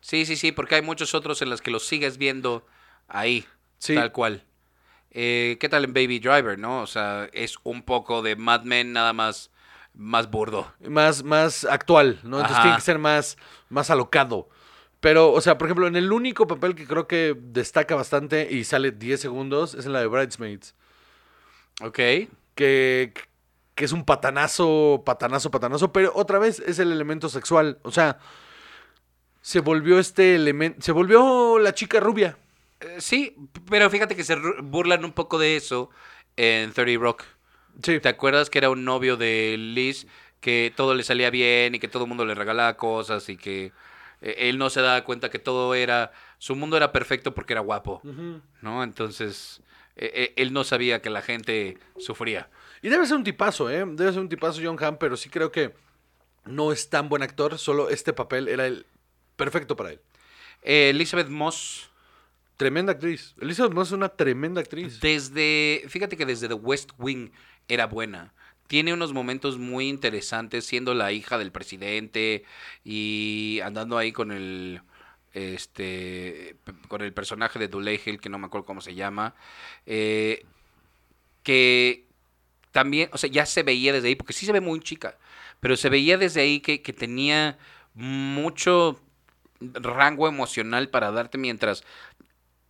Sí, 0.00 0.24
sí, 0.26 0.36
sí, 0.36 0.52
porque 0.52 0.76
hay 0.76 0.82
muchos 0.82 1.14
otros 1.14 1.42
en 1.42 1.50
los 1.50 1.60
que 1.62 1.70
los 1.70 1.86
sigues 1.86 2.16
viendo 2.18 2.66
ahí, 3.08 3.46
Sí. 3.78 3.94
tal 3.94 4.12
cual. 4.12 4.44
Eh, 5.10 5.56
¿Qué 5.60 5.68
tal 5.68 5.84
en 5.84 5.92
Baby 5.92 6.20
Driver, 6.20 6.58
no? 6.58 6.82
O 6.82 6.86
sea, 6.86 7.28
es 7.32 7.56
un 7.64 7.82
poco 7.82 8.22
de 8.22 8.36
Mad 8.36 8.62
Men 8.62 8.92
nada 8.92 9.12
más, 9.12 9.50
más 9.94 10.30
burdo. 10.30 10.72
Más, 10.88 11.22
más 11.24 11.64
actual, 11.64 12.20
¿no? 12.22 12.36
Entonces 12.36 12.52
Ajá. 12.56 12.62
tiene 12.62 12.76
que 12.76 12.82
ser 12.82 12.98
más, 12.98 13.36
más 13.68 13.90
alocado. 13.90 14.48
Pero, 15.00 15.32
o 15.32 15.40
sea, 15.40 15.56
por 15.58 15.66
ejemplo, 15.66 15.86
en 15.86 15.96
el 15.96 16.12
único 16.12 16.46
papel 16.46 16.74
que 16.74 16.86
creo 16.86 17.08
que 17.08 17.34
destaca 17.38 17.94
bastante 17.94 18.48
y 18.50 18.64
sale 18.64 18.92
10 18.92 19.18
segundos 19.20 19.74
es 19.74 19.86
en 19.86 19.92
la 19.94 20.00
de 20.00 20.06
Bridesmaids. 20.06 20.74
¿Ok? 21.82 21.98
Que, 22.54 23.12
que 23.74 23.84
es 23.84 23.92
un 23.92 24.04
patanazo, 24.04 25.02
patanazo, 25.04 25.50
patanazo, 25.50 25.92
pero 25.92 26.12
otra 26.14 26.38
vez 26.38 26.60
es 26.60 26.78
el 26.78 26.92
elemento 26.92 27.28
sexual. 27.30 27.78
O 27.82 27.90
sea, 27.90 28.18
se 29.40 29.60
volvió 29.60 29.98
este 29.98 30.34
elemento, 30.34 30.82
se 30.82 30.92
volvió 30.92 31.58
la 31.58 31.74
chica 31.74 32.00
rubia. 32.00 32.36
Eh, 32.80 32.96
sí, 32.98 33.36
pero 33.68 33.88
fíjate 33.90 34.16
que 34.16 34.24
se 34.24 34.36
burlan 34.62 35.04
un 35.04 35.12
poco 35.12 35.38
de 35.38 35.56
eso 35.56 35.90
en 36.36 36.72
30 36.72 37.02
Rock. 37.02 37.24
Sí. 37.82 38.00
¿Te 38.00 38.08
acuerdas 38.08 38.50
que 38.50 38.58
era 38.58 38.70
un 38.70 38.84
novio 38.84 39.16
de 39.16 39.56
Liz 39.58 40.06
que 40.40 40.72
todo 40.74 40.94
le 40.94 41.02
salía 41.02 41.30
bien 41.30 41.74
y 41.74 41.78
que 41.78 41.88
todo 41.88 42.04
el 42.04 42.08
mundo 42.08 42.24
le 42.24 42.34
regalaba 42.34 42.76
cosas 42.76 43.28
y 43.28 43.36
que 43.36 43.72
eh, 44.20 44.34
él 44.38 44.58
no 44.58 44.70
se 44.70 44.80
daba 44.80 45.04
cuenta 45.04 45.30
que 45.30 45.38
todo 45.38 45.74
era, 45.74 46.12
su 46.38 46.56
mundo 46.56 46.76
era 46.76 46.92
perfecto 46.92 47.34
porque 47.34 47.52
era 47.52 47.60
guapo. 47.60 48.00
¿no? 48.62 48.82
Entonces, 48.82 49.62
eh, 49.96 50.10
eh, 50.14 50.34
él 50.36 50.52
no 50.52 50.64
sabía 50.64 51.02
que 51.02 51.10
la 51.10 51.22
gente 51.22 51.78
sufría. 51.98 52.48
Y 52.82 52.88
debe 52.88 53.06
ser 53.06 53.16
un 53.16 53.24
tipazo, 53.24 53.70
¿eh? 53.70 53.84
Debe 53.86 54.12
ser 54.12 54.20
un 54.20 54.28
tipazo 54.28 54.60
John 54.62 54.82
Hamm, 54.82 54.96
pero 54.98 55.16
sí 55.16 55.28
creo 55.28 55.52
que 55.52 55.74
no 56.46 56.72
es 56.72 56.88
tan 56.88 57.10
buen 57.10 57.22
actor, 57.22 57.58
solo 57.58 57.90
este 57.90 58.14
papel 58.14 58.48
era 58.48 58.66
el 58.66 58.86
perfecto 59.40 59.74
para 59.74 59.92
él. 59.92 60.00
Eh, 60.62 60.90
Elizabeth 60.90 61.28
Moss, 61.28 61.90
Tremenda 62.60 62.92
actriz. 62.92 63.34
Elizabeth 63.40 63.72
Moss 63.72 63.88
es 63.88 63.92
una 63.92 64.10
tremenda 64.10 64.60
actriz. 64.60 65.00
desde, 65.00 65.82
fíjate 65.88 66.18
que 66.18 66.26
desde 66.26 66.46
The 66.46 66.52
West 66.52 66.90
Wing 66.98 67.30
era 67.68 67.86
buena. 67.86 68.34
Tiene 68.66 68.92
unos 68.92 69.14
momentos 69.14 69.56
muy 69.56 69.88
interesantes 69.88 70.66
siendo 70.66 70.92
la 70.92 71.10
hija 71.10 71.38
del 71.38 71.52
presidente 71.52 72.44
y 72.84 73.60
andando 73.64 73.96
ahí 73.96 74.12
con 74.12 74.30
el 74.30 74.82
este 75.32 76.56
con 76.88 77.00
el 77.00 77.14
personaje 77.14 77.58
de 77.58 77.68
Dulé 77.68 77.98
Hill, 78.04 78.20
que 78.20 78.28
no 78.28 78.38
me 78.38 78.48
acuerdo 78.48 78.66
cómo 78.66 78.82
se 78.82 78.94
llama, 78.94 79.34
eh, 79.86 80.44
que 81.42 82.04
también, 82.72 83.08
o 83.14 83.16
sea, 83.16 83.30
ya 83.30 83.46
se 83.46 83.62
veía 83.62 83.94
desde 83.94 84.08
ahí, 84.08 84.16
porque 84.16 84.34
sí 84.34 84.44
se 84.44 84.52
ve 84.52 84.60
muy 84.60 84.80
chica, 84.80 85.16
pero 85.60 85.76
se 85.76 85.88
veía 85.88 86.18
desde 86.18 86.42
ahí 86.42 86.60
que, 86.60 86.82
que 86.82 86.92
tenía 86.92 87.58
mucho 87.94 89.00
rango 89.60 90.26
emocional 90.28 90.88
para 90.88 91.10
darte 91.10 91.38
mientras 91.38 91.84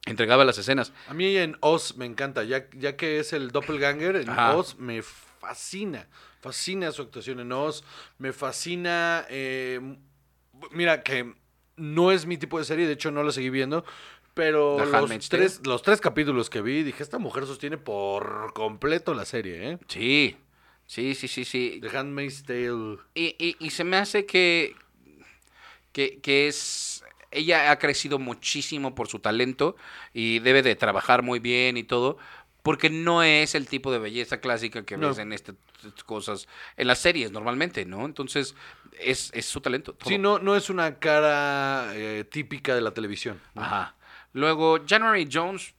entregaba 0.07 0.45
las 0.45 0.59
escenas. 0.59 0.93
A 1.09 1.15
mí 1.15 1.37
en 1.37 1.57
Oz 1.61 1.97
me 1.97 2.07
encanta, 2.07 2.43
ya, 2.45 2.69
ya 2.73 2.97
que 2.97 3.19
es 3.21 3.33
el 3.33 3.51
doppelganger, 3.51 4.17
en 4.17 4.31
Ajá. 4.31 4.57
Oz 4.57 4.77
me 4.79 5.03
fascina. 5.03 6.09
Fascina 6.41 6.91
su 6.93 7.03
actuación 7.03 7.41
en 7.41 7.53
Oz. 7.53 7.85
Me 8.19 8.33
fascina. 8.33 9.27
eh, 9.29 9.81
mira, 10.73 11.03
que 11.03 11.35
no 11.77 12.13
es 12.13 12.27
mi 12.27 12.39
tipo 12.39 12.59
de 12.59 12.65
serie, 12.65 12.87
de 12.87 12.95
hecho 12.95 13.11
no 13.11 13.23
la 13.23 13.33
seguí 13.33 13.51
viendo. 13.51 13.85
Pero 14.33 14.85
los 14.85 15.29
tres, 15.29 15.61
los 15.67 15.83
tres 15.83 16.01
capítulos 16.01 16.49
que 16.49 16.63
vi, 16.63 16.83
dije, 16.83 17.03
esta 17.03 17.19
mujer 17.19 17.47
sostiene 17.47 17.77
por 17.79 18.53
completo 18.55 19.13
la 19.13 19.25
serie, 19.25 19.73
¿eh? 19.73 19.79
Sí, 19.89 20.37
sí, 20.87 21.15
sí, 21.15 21.27
sí, 21.29 21.45
sí. 21.45 21.79
The 21.83 21.97
Handmaid's 21.99 22.45
Tale. 22.45 22.99
Y, 23.15 23.35
y- 23.39 23.57
y 23.59 23.71
se 23.71 23.83
me 23.85 23.97
hace 23.97 24.25
que, 24.27 24.77
que, 25.93 26.21
que 26.21 26.49
es... 26.49 27.05
Ella 27.33 27.71
ha 27.71 27.79
crecido 27.79 28.19
muchísimo 28.19 28.95
por 28.97 29.07
su 29.07 29.21
talento 29.21 29.77
y 30.13 30.41
debe 30.41 30.63
de 30.63 30.75
trabajar 30.75 31.23
muy 31.23 31.39
bien 31.39 31.77
y 31.77 31.85
todo, 31.85 32.19
porque 32.65 32.91
no 32.91 33.23
es 33.23 33.55
el 33.55 33.69
tipo 33.69 33.93
de 33.93 34.01
belleza 34.01 34.41
clásica 34.41 34.85
que 34.85 34.97
No. 34.97 35.09
ves 35.09 35.19
en 35.19 35.33
estas 35.33 35.55
cosas, 36.05 36.49
en 36.77 36.89
las 36.89 36.99
series 36.99 37.31
normalmente, 37.31 37.85
¿no? 37.85 38.05
Entonces, 38.05 38.57
es, 38.99 39.31
es 39.33 39.47
su 39.47 39.61
talento. 39.61 39.93
todo. 39.95 40.11
Sí, 40.11 40.19
no, 40.19 40.41
no 40.41 40.57
es 40.57 40.71
una 40.71 40.99
cara 40.99 41.91
eh, 41.95 42.25
típica 42.29 42.75
de 42.75 42.81
la 42.81 42.91
televisión. 42.93 43.41
¿no? 43.55 43.63
Ajá. 43.63 43.95
Luego, 44.33 44.81
January 44.87 45.29
Jones, 45.33 45.75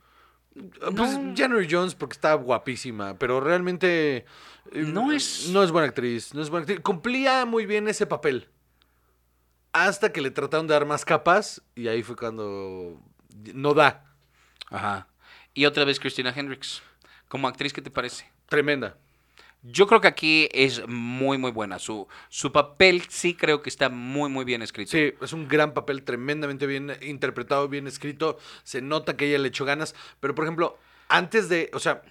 Pues 0.54 1.18
No. 1.18 1.34
January 1.36 1.68
Jones 1.70 1.96
porque 1.96 2.14
está 2.14 2.34
guapísima, 2.34 3.14
pero 3.18 3.40
realmente 3.42 4.18
eh, 4.72 4.84
No 4.86 5.12
es- 5.12 5.50
no 5.50 5.64
es 5.64 5.72
buena 5.72 5.88
actriz, 5.90 6.34
no 6.34 6.42
es 6.42 6.50
buena 6.50 6.64
actriz. 6.64 6.80
Cumplía 6.82 7.46
muy 7.46 7.66
bien 7.66 7.88
ese 7.88 8.06
papel. 8.06 8.48
Hasta 9.74 10.12
que 10.12 10.22
le 10.22 10.32
trataron 10.32 10.68
de 10.68 10.74
dar 10.74 10.86
más 10.86 11.06
capas 11.06 11.62
y 11.76 11.88
ahí 11.88 12.04
fue 12.04 12.16
cuando 12.16 13.00
no 13.54 13.74
da. 13.74 14.06
Ajá. 14.70 15.08
Y 15.54 15.66
otra 15.66 15.86
vez 15.86 16.00
Christina 16.00 16.34
Hendricks. 16.36 16.82
Como 17.28 17.48
actriz, 17.48 17.72
¿qué 17.72 17.82
te 17.82 17.92
parece? 17.92 18.30
Tremenda. 18.48 18.98
Yo 19.64 19.86
creo 19.86 20.02
que 20.02 20.08
aquí 20.08 20.50
es 20.54 20.88
muy, 20.88 21.38
muy 21.38 21.52
buena. 21.52 21.78
Su, 21.78 22.08
su 22.30 22.52
papel 22.52 23.04
sí 23.10 23.36
creo 23.36 23.62
que 23.62 23.70
está 23.70 23.90
muy, 23.90 24.30
muy 24.30 24.44
bien 24.44 24.64
escrito. 24.64 24.92
Sí, 24.92 25.14
es 25.22 25.34
un 25.34 25.48
gran 25.48 25.74
papel, 25.74 26.04
tremendamente 26.04 26.66
bien 26.66 26.92
interpretado, 27.02 27.70
bien 27.70 27.86
escrito. 27.86 28.40
Se 28.64 28.82
nota 28.82 29.16
que 29.16 29.28
ella 29.28 29.38
le 29.38 29.50
echó 29.50 29.64
ganas. 29.64 29.94
Pero, 30.20 30.34
por 30.34 30.46
ejemplo, 30.46 30.80
antes 31.10 31.48
de, 31.48 31.70
o 31.74 31.80
sea, 31.80 32.02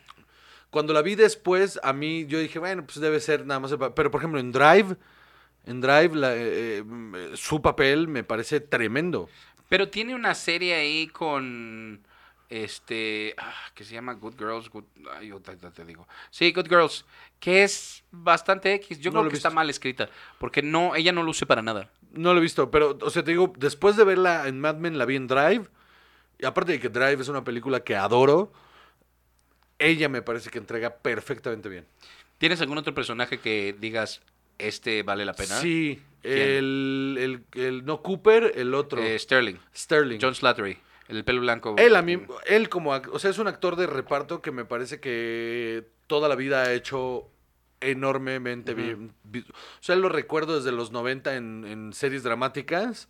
cuando 0.71 0.93
la 0.93 1.02
vi 1.02 1.17
después, 1.17 1.81
a 1.83 1.93
mí 1.93 2.25
yo 2.26 2.38
dije, 2.38 2.61
bueno, 2.61 2.85
pues 2.85 3.00
debe 3.00 3.19
ser 3.19 3.45
nada 3.45 3.59
más. 3.59 3.73
el 3.73 3.79
Pero, 3.79 4.11
por 4.12 4.21
ejemplo, 4.21 4.38
en 4.38 4.52
Drive, 4.52 4.97
en 5.67 5.81
Drive, 5.81 6.14
la- 6.17 6.35
eh, 6.37 6.83
eh, 6.85 7.31
su 7.35 7.61
papel 7.62 8.09
me 8.09 8.25
parece 8.25 8.61
tremendo. 8.61 9.29
Pero 9.69 9.88
tiene 9.88 10.14
una 10.14 10.35
serie 10.35 10.75
ahí 10.75 11.07
con. 11.09 12.00
Este. 12.49 13.35
ah, 13.38 13.55
que 13.75 13.85
se 13.85 13.95
llama 13.95 14.14
Good 14.14 14.35
Girls. 14.37 14.69
Good, 14.71 14.85
ay, 15.17 15.29
yo 15.29 15.38
te, 15.40 15.55
te- 15.57 15.85
digo. 15.85 16.09
Sí, 16.31 16.50
Good 16.52 16.67
Girls. 16.69 17.05
Que 17.38 17.62
es 17.62 18.02
bastante 18.11 18.75
X. 18.75 18.99
Yo 18.99 19.12
No 19.12 19.21
creo 19.21 19.31
que 19.31 19.37
está 19.37 19.50
mal 19.50 19.71
escrita. 19.71 20.09
Porque 20.38 20.61
no, 20.61 20.97
ella 20.97 21.12
no 21.12 21.23
luce 21.23 21.47
para 21.47 21.62
nada. 21.62 21.88
No 22.12 22.33
lo 22.35 22.40
he 22.40 22.43
visto, 22.43 22.69
pero, 22.73 22.99
o 23.00 23.11
sea, 23.11 23.23
te 23.23 23.31
digo, 23.31 23.52
después 23.57 23.97
de 23.97 24.02
verla 24.02 24.49
en 24.49 24.59
Mad 24.59 24.75
Men, 24.79 24.99
la 24.99 25.05
vi 25.05 25.14
en 25.14 25.29
Drive. 25.29 25.69
Y 26.40 26.45
aparte 26.45 26.73
de 26.73 26.81
que 26.81 26.88
Drive 26.88 27.21
es 27.23 27.29
una 27.29 27.45
película 27.45 27.85
que 27.85 27.95
adoro, 27.95 28.52
ella 29.79 30.09
me 30.09 30.21
parece 30.23 30.50
que 30.50 30.59
entrega 30.59 30.97
perfectamente 30.97 31.69
bien. 31.69 31.87
¿Tienes 32.38 32.61
algún 32.61 32.79
otro 32.79 32.95
personaje 32.95 33.38
que 33.38 33.76
digas, 33.79 34.23
este 34.61 35.02
vale 35.02 35.25
la 35.25 35.33
pena? 35.35 35.57
Sí, 35.61 36.00
el, 36.23 37.17
el, 37.19 37.45
el- 37.62 37.85
no 37.85 38.02
Cooper, 38.02 38.52
el 38.57 38.75
otro, 38.75 39.02
Eh, 39.02 39.19
Sterling. 39.19 39.57
Sterling. 39.75 40.19
John 40.21 40.35
Slattery. 40.35 40.79
El 41.09 41.25
pelo 41.25 41.40
blanco. 41.40 41.75
Él 41.76 41.97
a 41.97 42.02
mí, 42.02 42.21
él 42.47 42.69
como, 42.69 42.90
o 42.93 43.19
sea, 43.19 43.31
es 43.31 43.38
un 43.38 43.49
actor 43.49 43.75
de 43.75 43.87
reparto 43.88 44.40
que 44.43 44.52
me 44.52 44.64
parece 44.64 45.00
que 45.00 45.85
toda 46.07 46.29
la 46.29 46.37
vida 46.37 46.62
ha 46.62 46.73
hecho 46.73 47.29
enormemente 47.81 48.75
bien. 48.75 49.12
O 49.35 49.52
sea, 49.83 49.97
lo 49.97 50.09
recuerdo 50.09 50.57
desde 50.57 50.71
los 50.73 50.93
90 50.93 51.35
en, 51.37 51.64
en 51.67 51.93
series 51.93 52.23
dramáticas 52.23 53.09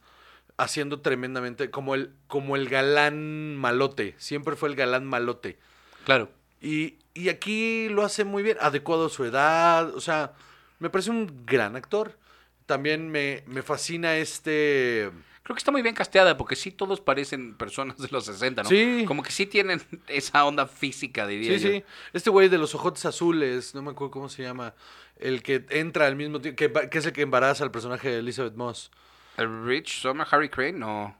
haciendo 0.56 1.00
tremendamente, 1.00 1.70
como 1.70 1.94
el, 1.94 2.12
como 2.26 2.56
el 2.56 2.68
galán 2.68 3.56
malote, 3.56 4.14
siempre 4.18 4.56
fue 4.56 4.68
el 4.68 4.76
galán 4.76 5.06
malote. 5.06 5.58
Claro. 6.04 6.30
Y, 6.60 6.98
y 7.14 7.28
aquí 7.30 7.88
lo 7.88 8.02
hace 8.04 8.24
muy 8.24 8.42
bien, 8.42 8.58
adecuado 8.60 9.06
a 9.06 9.10
su 9.10 9.24
edad, 9.24 9.94
o 9.94 10.00
sea, 10.00 10.32
me 10.80 10.90
parece 10.90 11.10
un 11.10 11.44
gran 11.46 11.76
actor. 11.76 12.18
También 12.66 13.08
me, 13.10 13.42
me 13.46 13.62
fascina 13.62 14.16
este... 14.16 15.10
Creo 15.42 15.54
que 15.56 15.58
está 15.58 15.72
muy 15.72 15.82
bien 15.82 15.94
casteada 15.94 16.36
porque 16.36 16.54
sí 16.54 16.70
todos 16.70 17.00
parecen 17.00 17.56
personas 17.56 17.96
de 17.98 18.06
los 18.10 18.24
60, 18.26 18.62
¿no? 18.62 18.68
Sí. 18.68 19.04
Como 19.06 19.22
que 19.22 19.32
sí 19.32 19.46
tienen 19.46 19.82
esa 20.06 20.44
onda 20.44 20.66
física, 20.66 21.26
diría 21.26 21.58
Sí, 21.58 21.64
yo. 21.64 21.70
sí. 21.70 21.84
Este 22.12 22.30
güey 22.30 22.48
de 22.48 22.58
los 22.58 22.74
ojotes 22.74 23.04
azules, 23.06 23.74
no 23.74 23.82
me 23.82 23.90
acuerdo 23.90 24.10
cómo 24.12 24.28
se 24.28 24.42
llama, 24.42 24.74
el 25.16 25.42
que 25.42 25.64
entra 25.70 26.06
al 26.06 26.14
mismo 26.16 26.40
tiempo, 26.40 26.56
que, 26.56 26.98
es 26.98 27.06
el 27.06 27.12
que 27.12 27.22
embaraza 27.22 27.64
al 27.64 27.70
personaje 27.72 28.08
de 28.10 28.18
Elizabeth 28.18 28.54
Moss. 28.54 28.90
¿El 29.36 29.64
Rich 29.64 30.02
Summer 30.02 30.26
Harry 30.30 30.48
Crane? 30.50 30.72
No. 30.78 31.16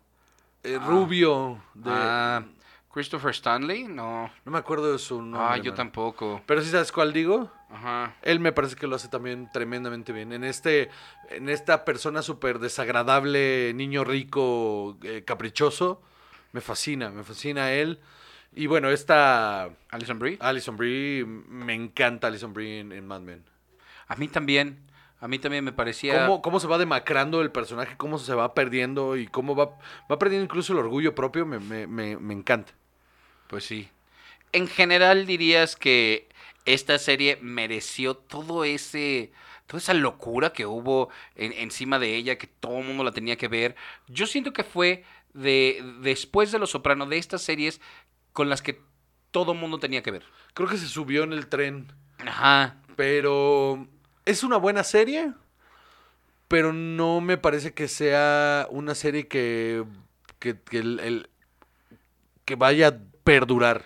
Eh, 0.62 0.78
Rubio, 0.78 1.60
de, 1.74 1.90
Ah, 1.92 2.44
Christopher 2.92 3.30
Stanley? 3.30 3.84
No. 3.84 4.30
no 4.44 4.52
me 4.52 4.58
acuerdo 4.58 4.92
de 4.92 4.98
su 4.98 5.20
nombre. 5.22 5.40
Ah, 5.42 5.56
yo 5.56 5.72
man. 5.72 5.76
tampoco. 5.76 6.42
Pero 6.46 6.62
sí 6.62 6.70
sabes 6.70 6.92
cuál 6.92 7.12
digo. 7.12 7.50
Ajá. 7.72 8.16
Él 8.22 8.40
me 8.40 8.52
parece 8.52 8.76
que 8.76 8.86
lo 8.86 8.96
hace 8.96 9.08
también 9.08 9.48
tremendamente 9.52 10.12
bien. 10.12 10.32
En 10.32 10.44
este, 10.44 10.90
en 11.30 11.48
esta 11.48 11.84
persona 11.84 12.22
súper 12.22 12.58
desagradable, 12.58 13.72
niño 13.74 14.02
rico, 14.04 14.98
eh, 15.02 15.22
caprichoso, 15.24 16.02
me 16.52 16.60
fascina, 16.60 17.10
me 17.10 17.22
fascina 17.22 17.72
él. 17.72 18.00
Y 18.54 18.66
bueno, 18.66 18.90
esta 18.90 19.70
Alison 19.90 20.18
Brie. 20.18 20.36
Alison 20.40 20.76
Brie, 20.76 21.24
me 21.24 21.74
encanta 21.74 22.26
Alison 22.26 22.52
Brie 22.52 22.80
en, 22.80 22.90
en 22.92 23.06
Mad 23.06 23.20
Men. 23.20 23.44
A 24.08 24.16
mí 24.16 24.26
también. 24.26 24.90
A 25.20 25.28
mí 25.28 25.38
también 25.38 25.62
me 25.62 25.72
parecía. 25.72 26.26
Cómo, 26.26 26.42
cómo 26.42 26.60
se 26.60 26.66
va 26.66 26.78
demacrando 26.78 27.42
el 27.42 27.52
personaje, 27.52 27.94
cómo 27.98 28.18
se 28.18 28.34
va 28.34 28.54
perdiendo 28.54 29.16
y 29.16 29.26
cómo 29.26 29.54
va, 29.54 29.78
va 30.10 30.18
perdiendo 30.18 30.44
incluso 30.44 30.72
el 30.72 30.78
orgullo 30.78 31.14
propio, 31.14 31.44
me, 31.44 31.60
me, 31.60 31.86
me, 31.86 32.16
me 32.16 32.34
encanta. 32.34 32.72
Pues 33.46 33.64
sí. 33.64 33.90
En 34.52 34.66
general 34.66 35.26
dirías 35.26 35.76
que 35.76 36.29
esta 36.64 36.98
serie 36.98 37.38
mereció 37.40 38.14
todo 38.16 38.64
ese 38.64 39.32
toda 39.66 39.78
esa 39.78 39.94
locura 39.94 40.52
que 40.52 40.66
hubo 40.66 41.10
en- 41.36 41.52
encima 41.52 42.00
de 42.00 42.16
ella, 42.16 42.36
que 42.38 42.48
todo 42.48 42.78
el 42.80 42.84
mundo 42.86 43.04
la 43.04 43.12
tenía 43.12 43.36
que 43.36 43.46
ver. 43.46 43.76
Yo 44.08 44.26
siento 44.26 44.52
que 44.52 44.64
fue 44.64 45.04
de 45.32 45.80
después 46.02 46.50
de 46.50 46.58
Los 46.58 46.70
Soprano, 46.70 47.06
de 47.06 47.18
estas 47.18 47.42
series 47.42 47.80
con 48.32 48.48
las 48.48 48.62
que 48.62 48.80
todo 49.30 49.52
el 49.52 49.58
mundo 49.58 49.78
tenía 49.78 50.02
que 50.02 50.10
ver. 50.10 50.24
Creo 50.54 50.68
que 50.68 50.76
se 50.76 50.88
subió 50.88 51.22
en 51.22 51.32
el 51.32 51.46
tren. 51.46 51.92
Ajá. 52.18 52.76
Pero 52.96 53.86
es 54.24 54.42
una 54.42 54.56
buena 54.56 54.82
serie, 54.82 55.32
pero 56.48 56.72
no 56.72 57.20
me 57.20 57.38
parece 57.38 57.72
que 57.72 57.86
sea 57.86 58.66
una 58.70 58.96
serie 58.96 59.28
que, 59.28 59.84
que, 60.40 60.58
que 60.60 60.78
el- 60.78 60.98
el- 61.00 61.30
que 62.44 62.56
vaya 62.56 62.88
a 62.88 62.98
perdurar. 63.22 63.84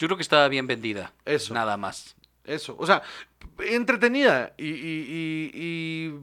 Yo 0.00 0.08
creo 0.08 0.16
que 0.16 0.22
estaba 0.22 0.48
bien 0.48 0.66
vendida. 0.66 1.12
Eso. 1.24 1.54
Nada 1.54 1.76
más. 1.76 2.16
Eso, 2.44 2.74
o 2.78 2.86
sea, 2.86 3.02
entretenida 3.58 4.52
y, 4.56 4.66
y- 4.66 4.70
y- 5.08 5.50
y 5.54 6.14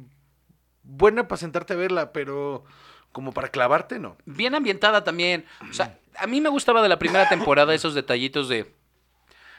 buena 0.84 1.28
para 1.28 1.38
sentarte 1.38 1.74
a 1.74 1.78
verla, 1.78 2.12
pero 2.12 2.66
como 3.12 3.32
para 3.34 3.50
clavarte, 3.50 4.00
no. 4.00 4.18
Bien 4.26 4.56
ambientada 4.56 5.04
también. 5.04 5.46
O 5.70 5.74
sea, 5.74 5.98
a 6.18 6.28
mí 6.28 6.42
me 6.42 6.50
gustaba 6.50 6.82
de 6.82 6.90
la 6.90 7.00
primera 7.00 7.30
temporada 7.30 7.74
esos 7.74 7.94
detallitos 7.94 8.50
de. 8.50 8.74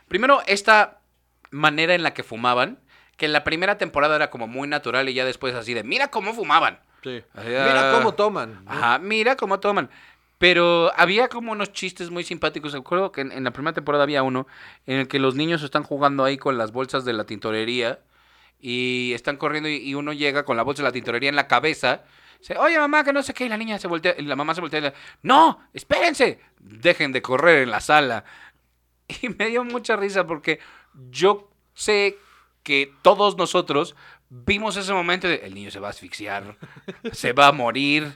Primero, 0.09 0.43
esta 0.47 0.99
manera 1.51 1.95
en 1.95 2.03
la 2.03 2.13
que 2.15 2.23
fumaban, 2.23 2.79
que 3.17 3.27
en 3.27 3.33
la 3.33 3.45
primera 3.45 3.79
temporada 3.79 4.17
era 4.17 4.31
como 4.31 4.47
muy 4.47 4.69
natural 4.69 5.09
y 5.09 5.15
ya 5.15 5.25
después 5.25 5.55
así 5.55 5.75
de, 5.75 5.85
mira 5.85 6.09
cómo 6.09 6.35
fumaban. 6.35 6.81
Sí. 7.03 7.23
Mira 7.37 7.93
cómo 7.95 8.15
toman. 8.15 8.63
Ajá, 8.67 8.99
mira 8.99 9.37
cómo 9.37 9.61
toman. 9.61 9.89
Pero 10.39 10.93
había 10.97 11.29
como 11.29 11.53
unos 11.53 11.73
chistes 11.73 12.11
muy 12.11 12.23
simpáticos. 12.23 12.73
Recuerdo 12.73 13.11
que 13.11 13.23
en, 13.23 13.45
la 13.45 13.51
primera 13.51 13.75
temporada 13.75 14.05
había 14.05 14.23
uno 14.23 14.47
en 14.87 15.01
el 15.01 15.09
que 15.09 15.19
los 15.19 15.35
niños 15.35 15.63
están 15.63 15.83
jugando 15.83 16.25
ahí 16.25 16.39
con 16.39 16.57
las 16.57 16.71
bolsas 16.71 17.05
de 17.05 17.13
la 17.13 17.25
tintorería 17.25 18.01
y 18.61 19.13
están 19.15 19.37
corriendo 19.37 19.69
y, 19.69 19.95
uno 19.95 20.13
llega 20.13 20.45
con 20.45 20.57
la 20.57 20.63
bolsa 20.63 20.83
de 20.83 20.89
la 20.89 20.93
tintorería 20.93 21.29
en 21.29 21.37
la 21.37 21.49
cabeza. 21.49 22.05
Dice, 22.39 22.57
oye 22.57 22.79
mamá, 22.79 23.03
que 23.03 23.13
no 23.13 23.23
sé 23.23 23.35
qué. 23.35 23.47
Y 23.47 23.49
la 23.49 23.57
niña 23.57 23.79
se 23.79 23.89
voltea, 23.89 24.15
y 24.17 24.23
la 24.23 24.37
mamá 24.37 24.55
se 24.55 24.61
voltea 24.61 24.79
y 24.79 24.83
le 24.83 24.95
no, 25.23 25.61
espérense, 25.75 26.41
dejen 26.61 27.11
de 27.11 27.21
correr 27.21 27.63
en 27.63 27.71
la 27.71 27.81
sala. 27.81 28.25
Y 29.23 29.31
me 29.31 29.47
dio 29.47 29.65
mucha 29.65 29.97
risa 29.97 30.27
porque 30.27 30.61
yo 31.11 31.51
sé 31.73 32.19
que 32.63 32.93
todos 33.01 33.39
nosotros 33.39 33.97
vimos 34.29 34.77
ese 34.77 34.93
momento 34.93 35.27
de 35.27 35.37
el 35.37 35.55
niño 35.55 35.71
se 35.71 35.81
va 35.81 35.87
a 35.89 35.91
asfixiar, 35.91 36.59
se 37.13 37.33
va 37.33 37.47
a 37.47 37.53
morir. 37.53 38.13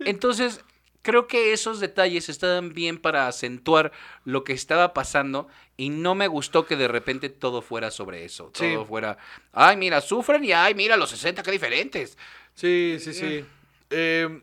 Entonces, 0.00 0.62
creo 1.06 1.28
que 1.28 1.52
esos 1.52 1.78
detalles 1.78 2.28
estaban 2.28 2.74
bien 2.74 2.98
para 2.98 3.28
acentuar 3.28 3.92
lo 4.24 4.42
que 4.42 4.52
estaba 4.52 4.92
pasando 4.92 5.46
y 5.76 5.90
no 5.90 6.16
me 6.16 6.26
gustó 6.26 6.66
que 6.66 6.74
de 6.74 6.88
repente 6.88 7.28
todo 7.28 7.62
fuera 7.62 7.92
sobre 7.92 8.24
eso. 8.24 8.50
Sí. 8.54 8.72
Todo 8.74 8.84
fuera, 8.84 9.16
ay, 9.52 9.76
mira, 9.76 10.00
sufren 10.00 10.44
y 10.44 10.50
ay, 10.50 10.74
mira, 10.74 10.96
los 10.96 11.10
60, 11.10 11.44
qué 11.44 11.52
diferentes. 11.52 12.18
Sí, 12.54 12.96
sí, 12.98 13.14
sí. 13.14 13.44
Eh, 13.90 14.42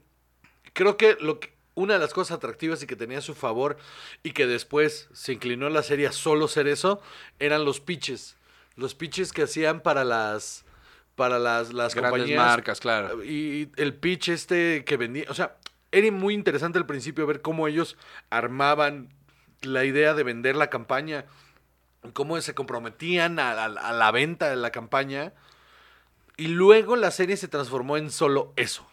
creo 0.71 0.95
que 0.95 1.17
lo 1.19 1.41
que, 1.41 1.52
una 1.76 1.95
de 1.95 1.99
las 1.99 2.13
cosas 2.13 2.38
atractivas 2.38 2.82
y 2.82 2.88
que 2.88 2.95
tenía 2.95 3.17
a 3.17 3.21
su 3.21 3.36
favor 3.36 3.76
y 4.23 4.32
que 4.32 4.47
después 4.47 5.10
se 5.12 5.34
inclinó 5.34 5.67
la 5.69 5.84
serie 5.84 6.08
a 6.08 6.13
solo 6.13 6.47
ser 6.47 6.69
eso, 6.69 7.02
eran 7.39 7.65
los 7.65 7.82
pitches. 7.82 8.38
Los 8.78 8.95
pitches 8.95 9.34
que 9.34 9.43
hacían 9.43 9.82
para 9.82 10.06
las 10.06 10.63
para 11.15 11.39
las, 11.39 11.73
las 11.73 11.93
Grandes 11.93 12.21
compañías. 12.21 12.38
marcas, 12.45 12.80
claro. 12.80 13.21
Y 13.21 13.69
el 13.76 13.93
pitch 13.95 14.30
este 14.30 14.86
que 14.86 14.95
vendía, 14.95 15.26
o 15.28 15.34
sea, 15.34 15.58
era 15.93 16.12
muy 16.12 16.34
interesante 16.34 16.77
al 16.77 16.86
principio 16.86 17.25
ver 17.27 17.41
cómo 17.41 17.67
ellos 17.67 17.95
armaban 18.29 19.10
la 19.62 19.86
idea 19.86 20.13
de 20.13 20.23
vender 20.23 20.56
la 20.58 20.69
campaña, 20.69 21.25
cómo 22.13 22.39
se 22.41 22.53
comprometían 22.53 23.39
a, 23.39 23.51
a- 23.51 23.65
a 23.65 23.93
la 23.93 24.12
venta 24.12 24.49
de 24.49 24.56
la 24.58 24.71
campaña. 24.71 25.32
Y 26.36 26.47
luego 26.47 26.95
la 26.95 27.12
serie 27.12 27.38
se 27.38 27.47
transformó 27.47 27.95
en 27.95 28.10
solo 28.12 28.53
eso. 28.56 28.86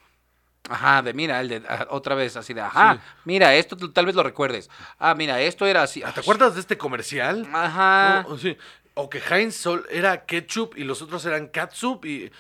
Ajá, 0.69 1.01
de 1.03 1.15
mira, 1.15 1.41
el 1.41 1.49
de 1.49 1.63
ah, 1.69 1.87
otra 1.91 2.15
vez 2.15 2.37
así 2.37 2.53
de, 2.55 2.61
ajá, 2.61 2.95
Sí. 2.95 3.01
mira, 3.25 3.55
esto 3.55 3.77
tal 3.91 4.07
vez 4.07 4.15
lo 4.15 4.23
recuerdes. 4.23 4.69
Ah, 4.99 5.15
mira, 5.15 5.41
esto 5.41 5.67
era 5.67 5.83
así. 5.83 6.03
¿Te 6.15 6.21
acuerdas 6.21 6.55
de 6.55 6.61
este 6.61 6.77
comercial? 6.79 7.49
Ajá. 7.53 8.25
No, 8.29 8.37
sí. 8.39 8.57
O 8.95 9.09
que 9.09 9.19
Heinz 9.31 9.57
sol 9.57 9.87
era 9.91 10.27
ketchup 10.27 10.75
y 10.77 10.85
los 10.85 11.01
otros 11.03 11.25
eran 11.25 11.49
catsup 11.49 12.05
y... 12.05 12.31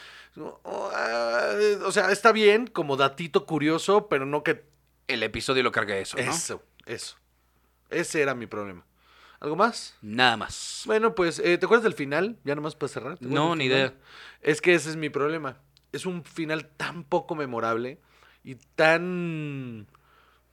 ah, 0.64 1.52
O 1.84 1.92
sea, 1.92 2.10
está 2.10 2.32
bien 2.32 2.66
como 2.66 2.96
datito 2.96 3.46
curioso, 3.46 4.08
pero 4.08 4.26
no 4.26 4.42
que... 4.42 4.68
El 5.08 5.22
episodio 5.22 5.62
lo 5.62 5.72
carga 5.72 5.96
eso, 5.96 6.16
¿no? 6.16 6.22
Eso, 6.22 6.62
eso. 6.86 7.16
Ese 7.90 8.22
era 8.22 8.34
mi 8.34 8.46
problema. 8.46 8.86
¿Algo 9.40 9.56
más? 9.56 9.96
Nada 10.02 10.36
más. 10.36 10.82
Bueno, 10.86 11.14
pues, 11.14 11.38
eh, 11.38 11.56
¿te 11.58 11.64
acuerdas 11.64 11.82
del 11.82 11.94
final? 11.94 12.38
Ya 12.44 12.54
nomás 12.54 12.76
para 12.76 12.88
cerrar. 12.88 13.18
¿te 13.18 13.24
acuerdas 13.24 13.34
No, 13.34 13.56
ni 13.56 13.64
idea. 13.64 13.94
Es 14.42 14.60
que 14.60 14.74
ese 14.74 14.90
es 14.90 14.96
mi 14.96 15.08
problema. 15.08 15.56
Es 15.92 16.06
un 16.06 16.22
final 16.24 16.66
tan 16.76 17.04
poco 17.04 17.34
memorable 17.34 18.00
y 18.44 18.54
tan... 18.54 19.88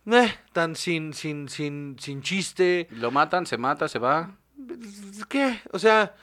eh, 0.05 0.33
tan 0.53 0.75
sin, 0.75 1.13
sin, 1.13 1.49
sin, 1.49 1.97
sin 1.99 2.21
chiste. 2.21 2.87
Lo 2.91 3.11
matan, 3.11 3.45
se 3.45 3.57
mata, 3.57 3.87
se 3.87 3.99
va. 3.99 4.37
¿Qué? 5.29 5.61
O 5.71 5.79
sea, 5.79 6.15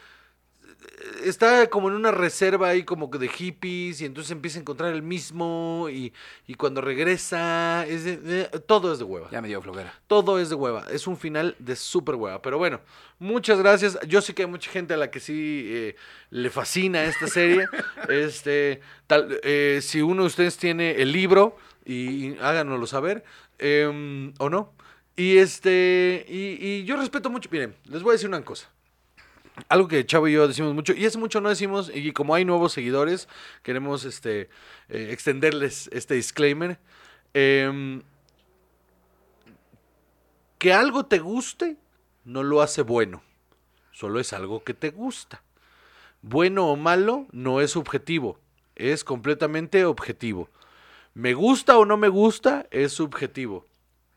está 1.24 1.68
como 1.68 1.88
en 1.88 1.94
una 1.94 2.10
reserva 2.10 2.68
ahí 2.68 2.84
como 2.84 3.10
que 3.10 3.18
de 3.18 3.28
hippies 3.28 4.00
y 4.00 4.04
entonces 4.04 4.30
empieza 4.30 4.58
a 4.58 4.60
encontrar 4.62 4.92
el 4.94 5.02
mismo 5.02 5.88
y, 5.90 6.12
y 6.46 6.54
cuando 6.54 6.80
regresa, 6.80 7.86
es 7.86 8.04
de- 8.04 8.42
eh, 8.42 8.58
todo 8.66 8.92
es 8.92 8.98
de 8.98 9.04
hueva. 9.04 9.28
Ya 9.30 9.40
me 9.40 9.48
dio 9.48 9.60
flojera. 9.62 9.94
Todo 10.06 10.38
es 10.38 10.48
de 10.48 10.54
hueva. 10.54 10.86
Es 10.90 11.06
un 11.06 11.16
final 11.16 11.56
de 11.58 11.76
súper 11.76 12.14
hueva. 12.16 12.42
Pero 12.42 12.58
bueno, 12.58 12.80
muchas 13.18 13.58
gracias. 13.58 13.98
Yo 14.06 14.20
sé 14.20 14.34
que 14.34 14.42
hay 14.42 14.48
mucha 14.48 14.70
gente 14.70 14.94
a 14.94 14.96
la 14.96 15.10
que 15.10 15.20
sí 15.20 15.64
eh, 15.66 15.96
le 16.30 16.50
fascina 16.50 17.04
esta 17.04 17.26
serie. 17.26 17.66
este, 18.08 18.80
tal, 19.06 19.38
eh, 19.42 19.80
si 19.82 20.02
uno 20.02 20.22
de 20.22 20.28
ustedes 20.28 20.56
tiene 20.56 20.92
el 21.02 21.12
libro, 21.12 21.56
y, 21.86 22.28
y 22.28 22.38
háganoslo 22.40 22.86
saber, 22.86 23.24
em, 23.58 24.32
o 24.38 24.48
no. 24.50 24.72
Y 25.16 25.36
este, 25.38 26.24
y, 26.28 26.56
y 26.66 26.84
yo 26.84 26.96
respeto 26.96 27.30
mucho. 27.30 27.48
Miren, 27.52 27.74
les 27.84 28.02
voy 28.02 28.10
a 28.10 28.12
decir 28.14 28.28
una 28.28 28.42
cosa. 28.44 28.68
Algo 29.68 29.86
que 29.86 30.04
Chavo 30.04 30.26
y 30.26 30.32
yo 30.32 30.48
decimos 30.48 30.74
mucho, 30.74 30.94
y 30.94 31.06
hace 31.06 31.18
mucho 31.18 31.40
no 31.40 31.48
decimos, 31.48 31.90
y 31.94 32.12
como 32.12 32.34
hay 32.34 32.44
nuevos 32.44 32.72
seguidores, 32.72 33.28
queremos 33.62 34.04
este, 34.04 34.48
eh, 34.88 35.08
extenderles 35.10 35.88
este 35.92 36.14
disclaimer. 36.14 36.78
Em, 37.34 38.02
que 40.58 40.72
algo 40.72 41.06
te 41.06 41.18
guste 41.18 41.76
no 42.24 42.42
lo 42.42 42.62
hace 42.62 42.82
bueno, 42.82 43.22
solo 43.92 44.18
es 44.18 44.32
algo 44.32 44.64
que 44.64 44.74
te 44.74 44.90
gusta. 44.90 45.42
Bueno 46.22 46.68
o 46.68 46.76
malo 46.76 47.26
no 47.30 47.60
es 47.60 47.72
subjetivo, 47.72 48.38
es 48.74 49.04
completamente 49.04 49.84
objetivo. 49.84 50.48
Me 51.12 51.34
gusta 51.34 51.78
o 51.78 51.84
no 51.84 51.96
me 51.96 52.08
gusta 52.08 52.66
es 52.70 52.92
subjetivo. 52.92 53.66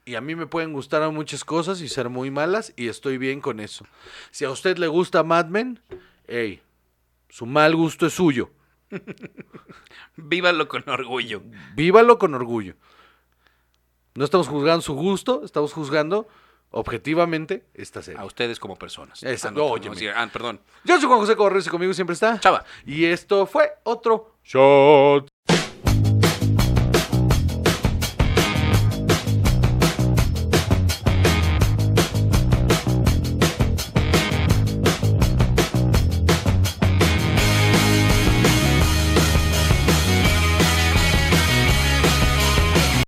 Y 0.07 0.15
a 0.15 0.21
mí 0.21 0.35
me 0.35 0.47
pueden 0.47 0.71
gustar 0.71 1.11
muchas 1.11 1.43
cosas 1.43 1.81
y 1.81 1.89
ser 1.89 2.07
muy 2.07 2.31
malas 2.31 2.71
y 2.77 2.87
estoy 2.87 3.17
bien 3.17 3.41
con 3.41 3.59
eso. 3.59 3.85
Si 4.31 4.45
a 4.45 4.49
usted 4.49 4.77
le 4.77 4.87
gusta 4.87 5.21
Mad 5.21 5.47
Men, 5.47 5.81
hey, 6.29 6.61
su 7.27 7.45
mal 7.45 7.75
gusto 7.75 8.05
es 8.05 8.13
suyo. 8.13 8.49
Vívalo 10.15 10.69
con 10.69 10.87
orgullo. 10.87 11.41
Vívalo 11.75 12.17
con 12.17 12.33
orgullo. 12.35 12.75
No 14.15 14.23
estamos 14.23 14.47
juzgando 14.47 14.81
su 14.81 14.93
gusto, 14.95 15.43
estamos 15.43 15.73
juzgando 15.73 16.29
objetivamente 16.71 17.65
esta 17.73 18.01
serie. 18.01 18.21
A 18.21 18.23
ustedes 18.23 18.59
como 18.61 18.77
personas. 18.77 19.21
Esa- 19.23 19.49
Ah, 19.49 19.51
no, 19.51 19.75
no, 19.77 20.11
ah, 20.15 20.29
perdón. 20.31 20.61
Yo 20.85 20.97
soy 21.01 21.07
Juan 21.07 21.19
José 21.19 21.35
Correos 21.35 21.67
y 21.67 21.69
conmigo 21.69 21.93
siempre 21.93 22.13
está. 22.13 22.39
Chava. 22.39 22.63
Y 22.85 23.03
esto 23.03 23.45
fue 23.45 23.73
otro 23.83 24.37
shot. 24.45 25.26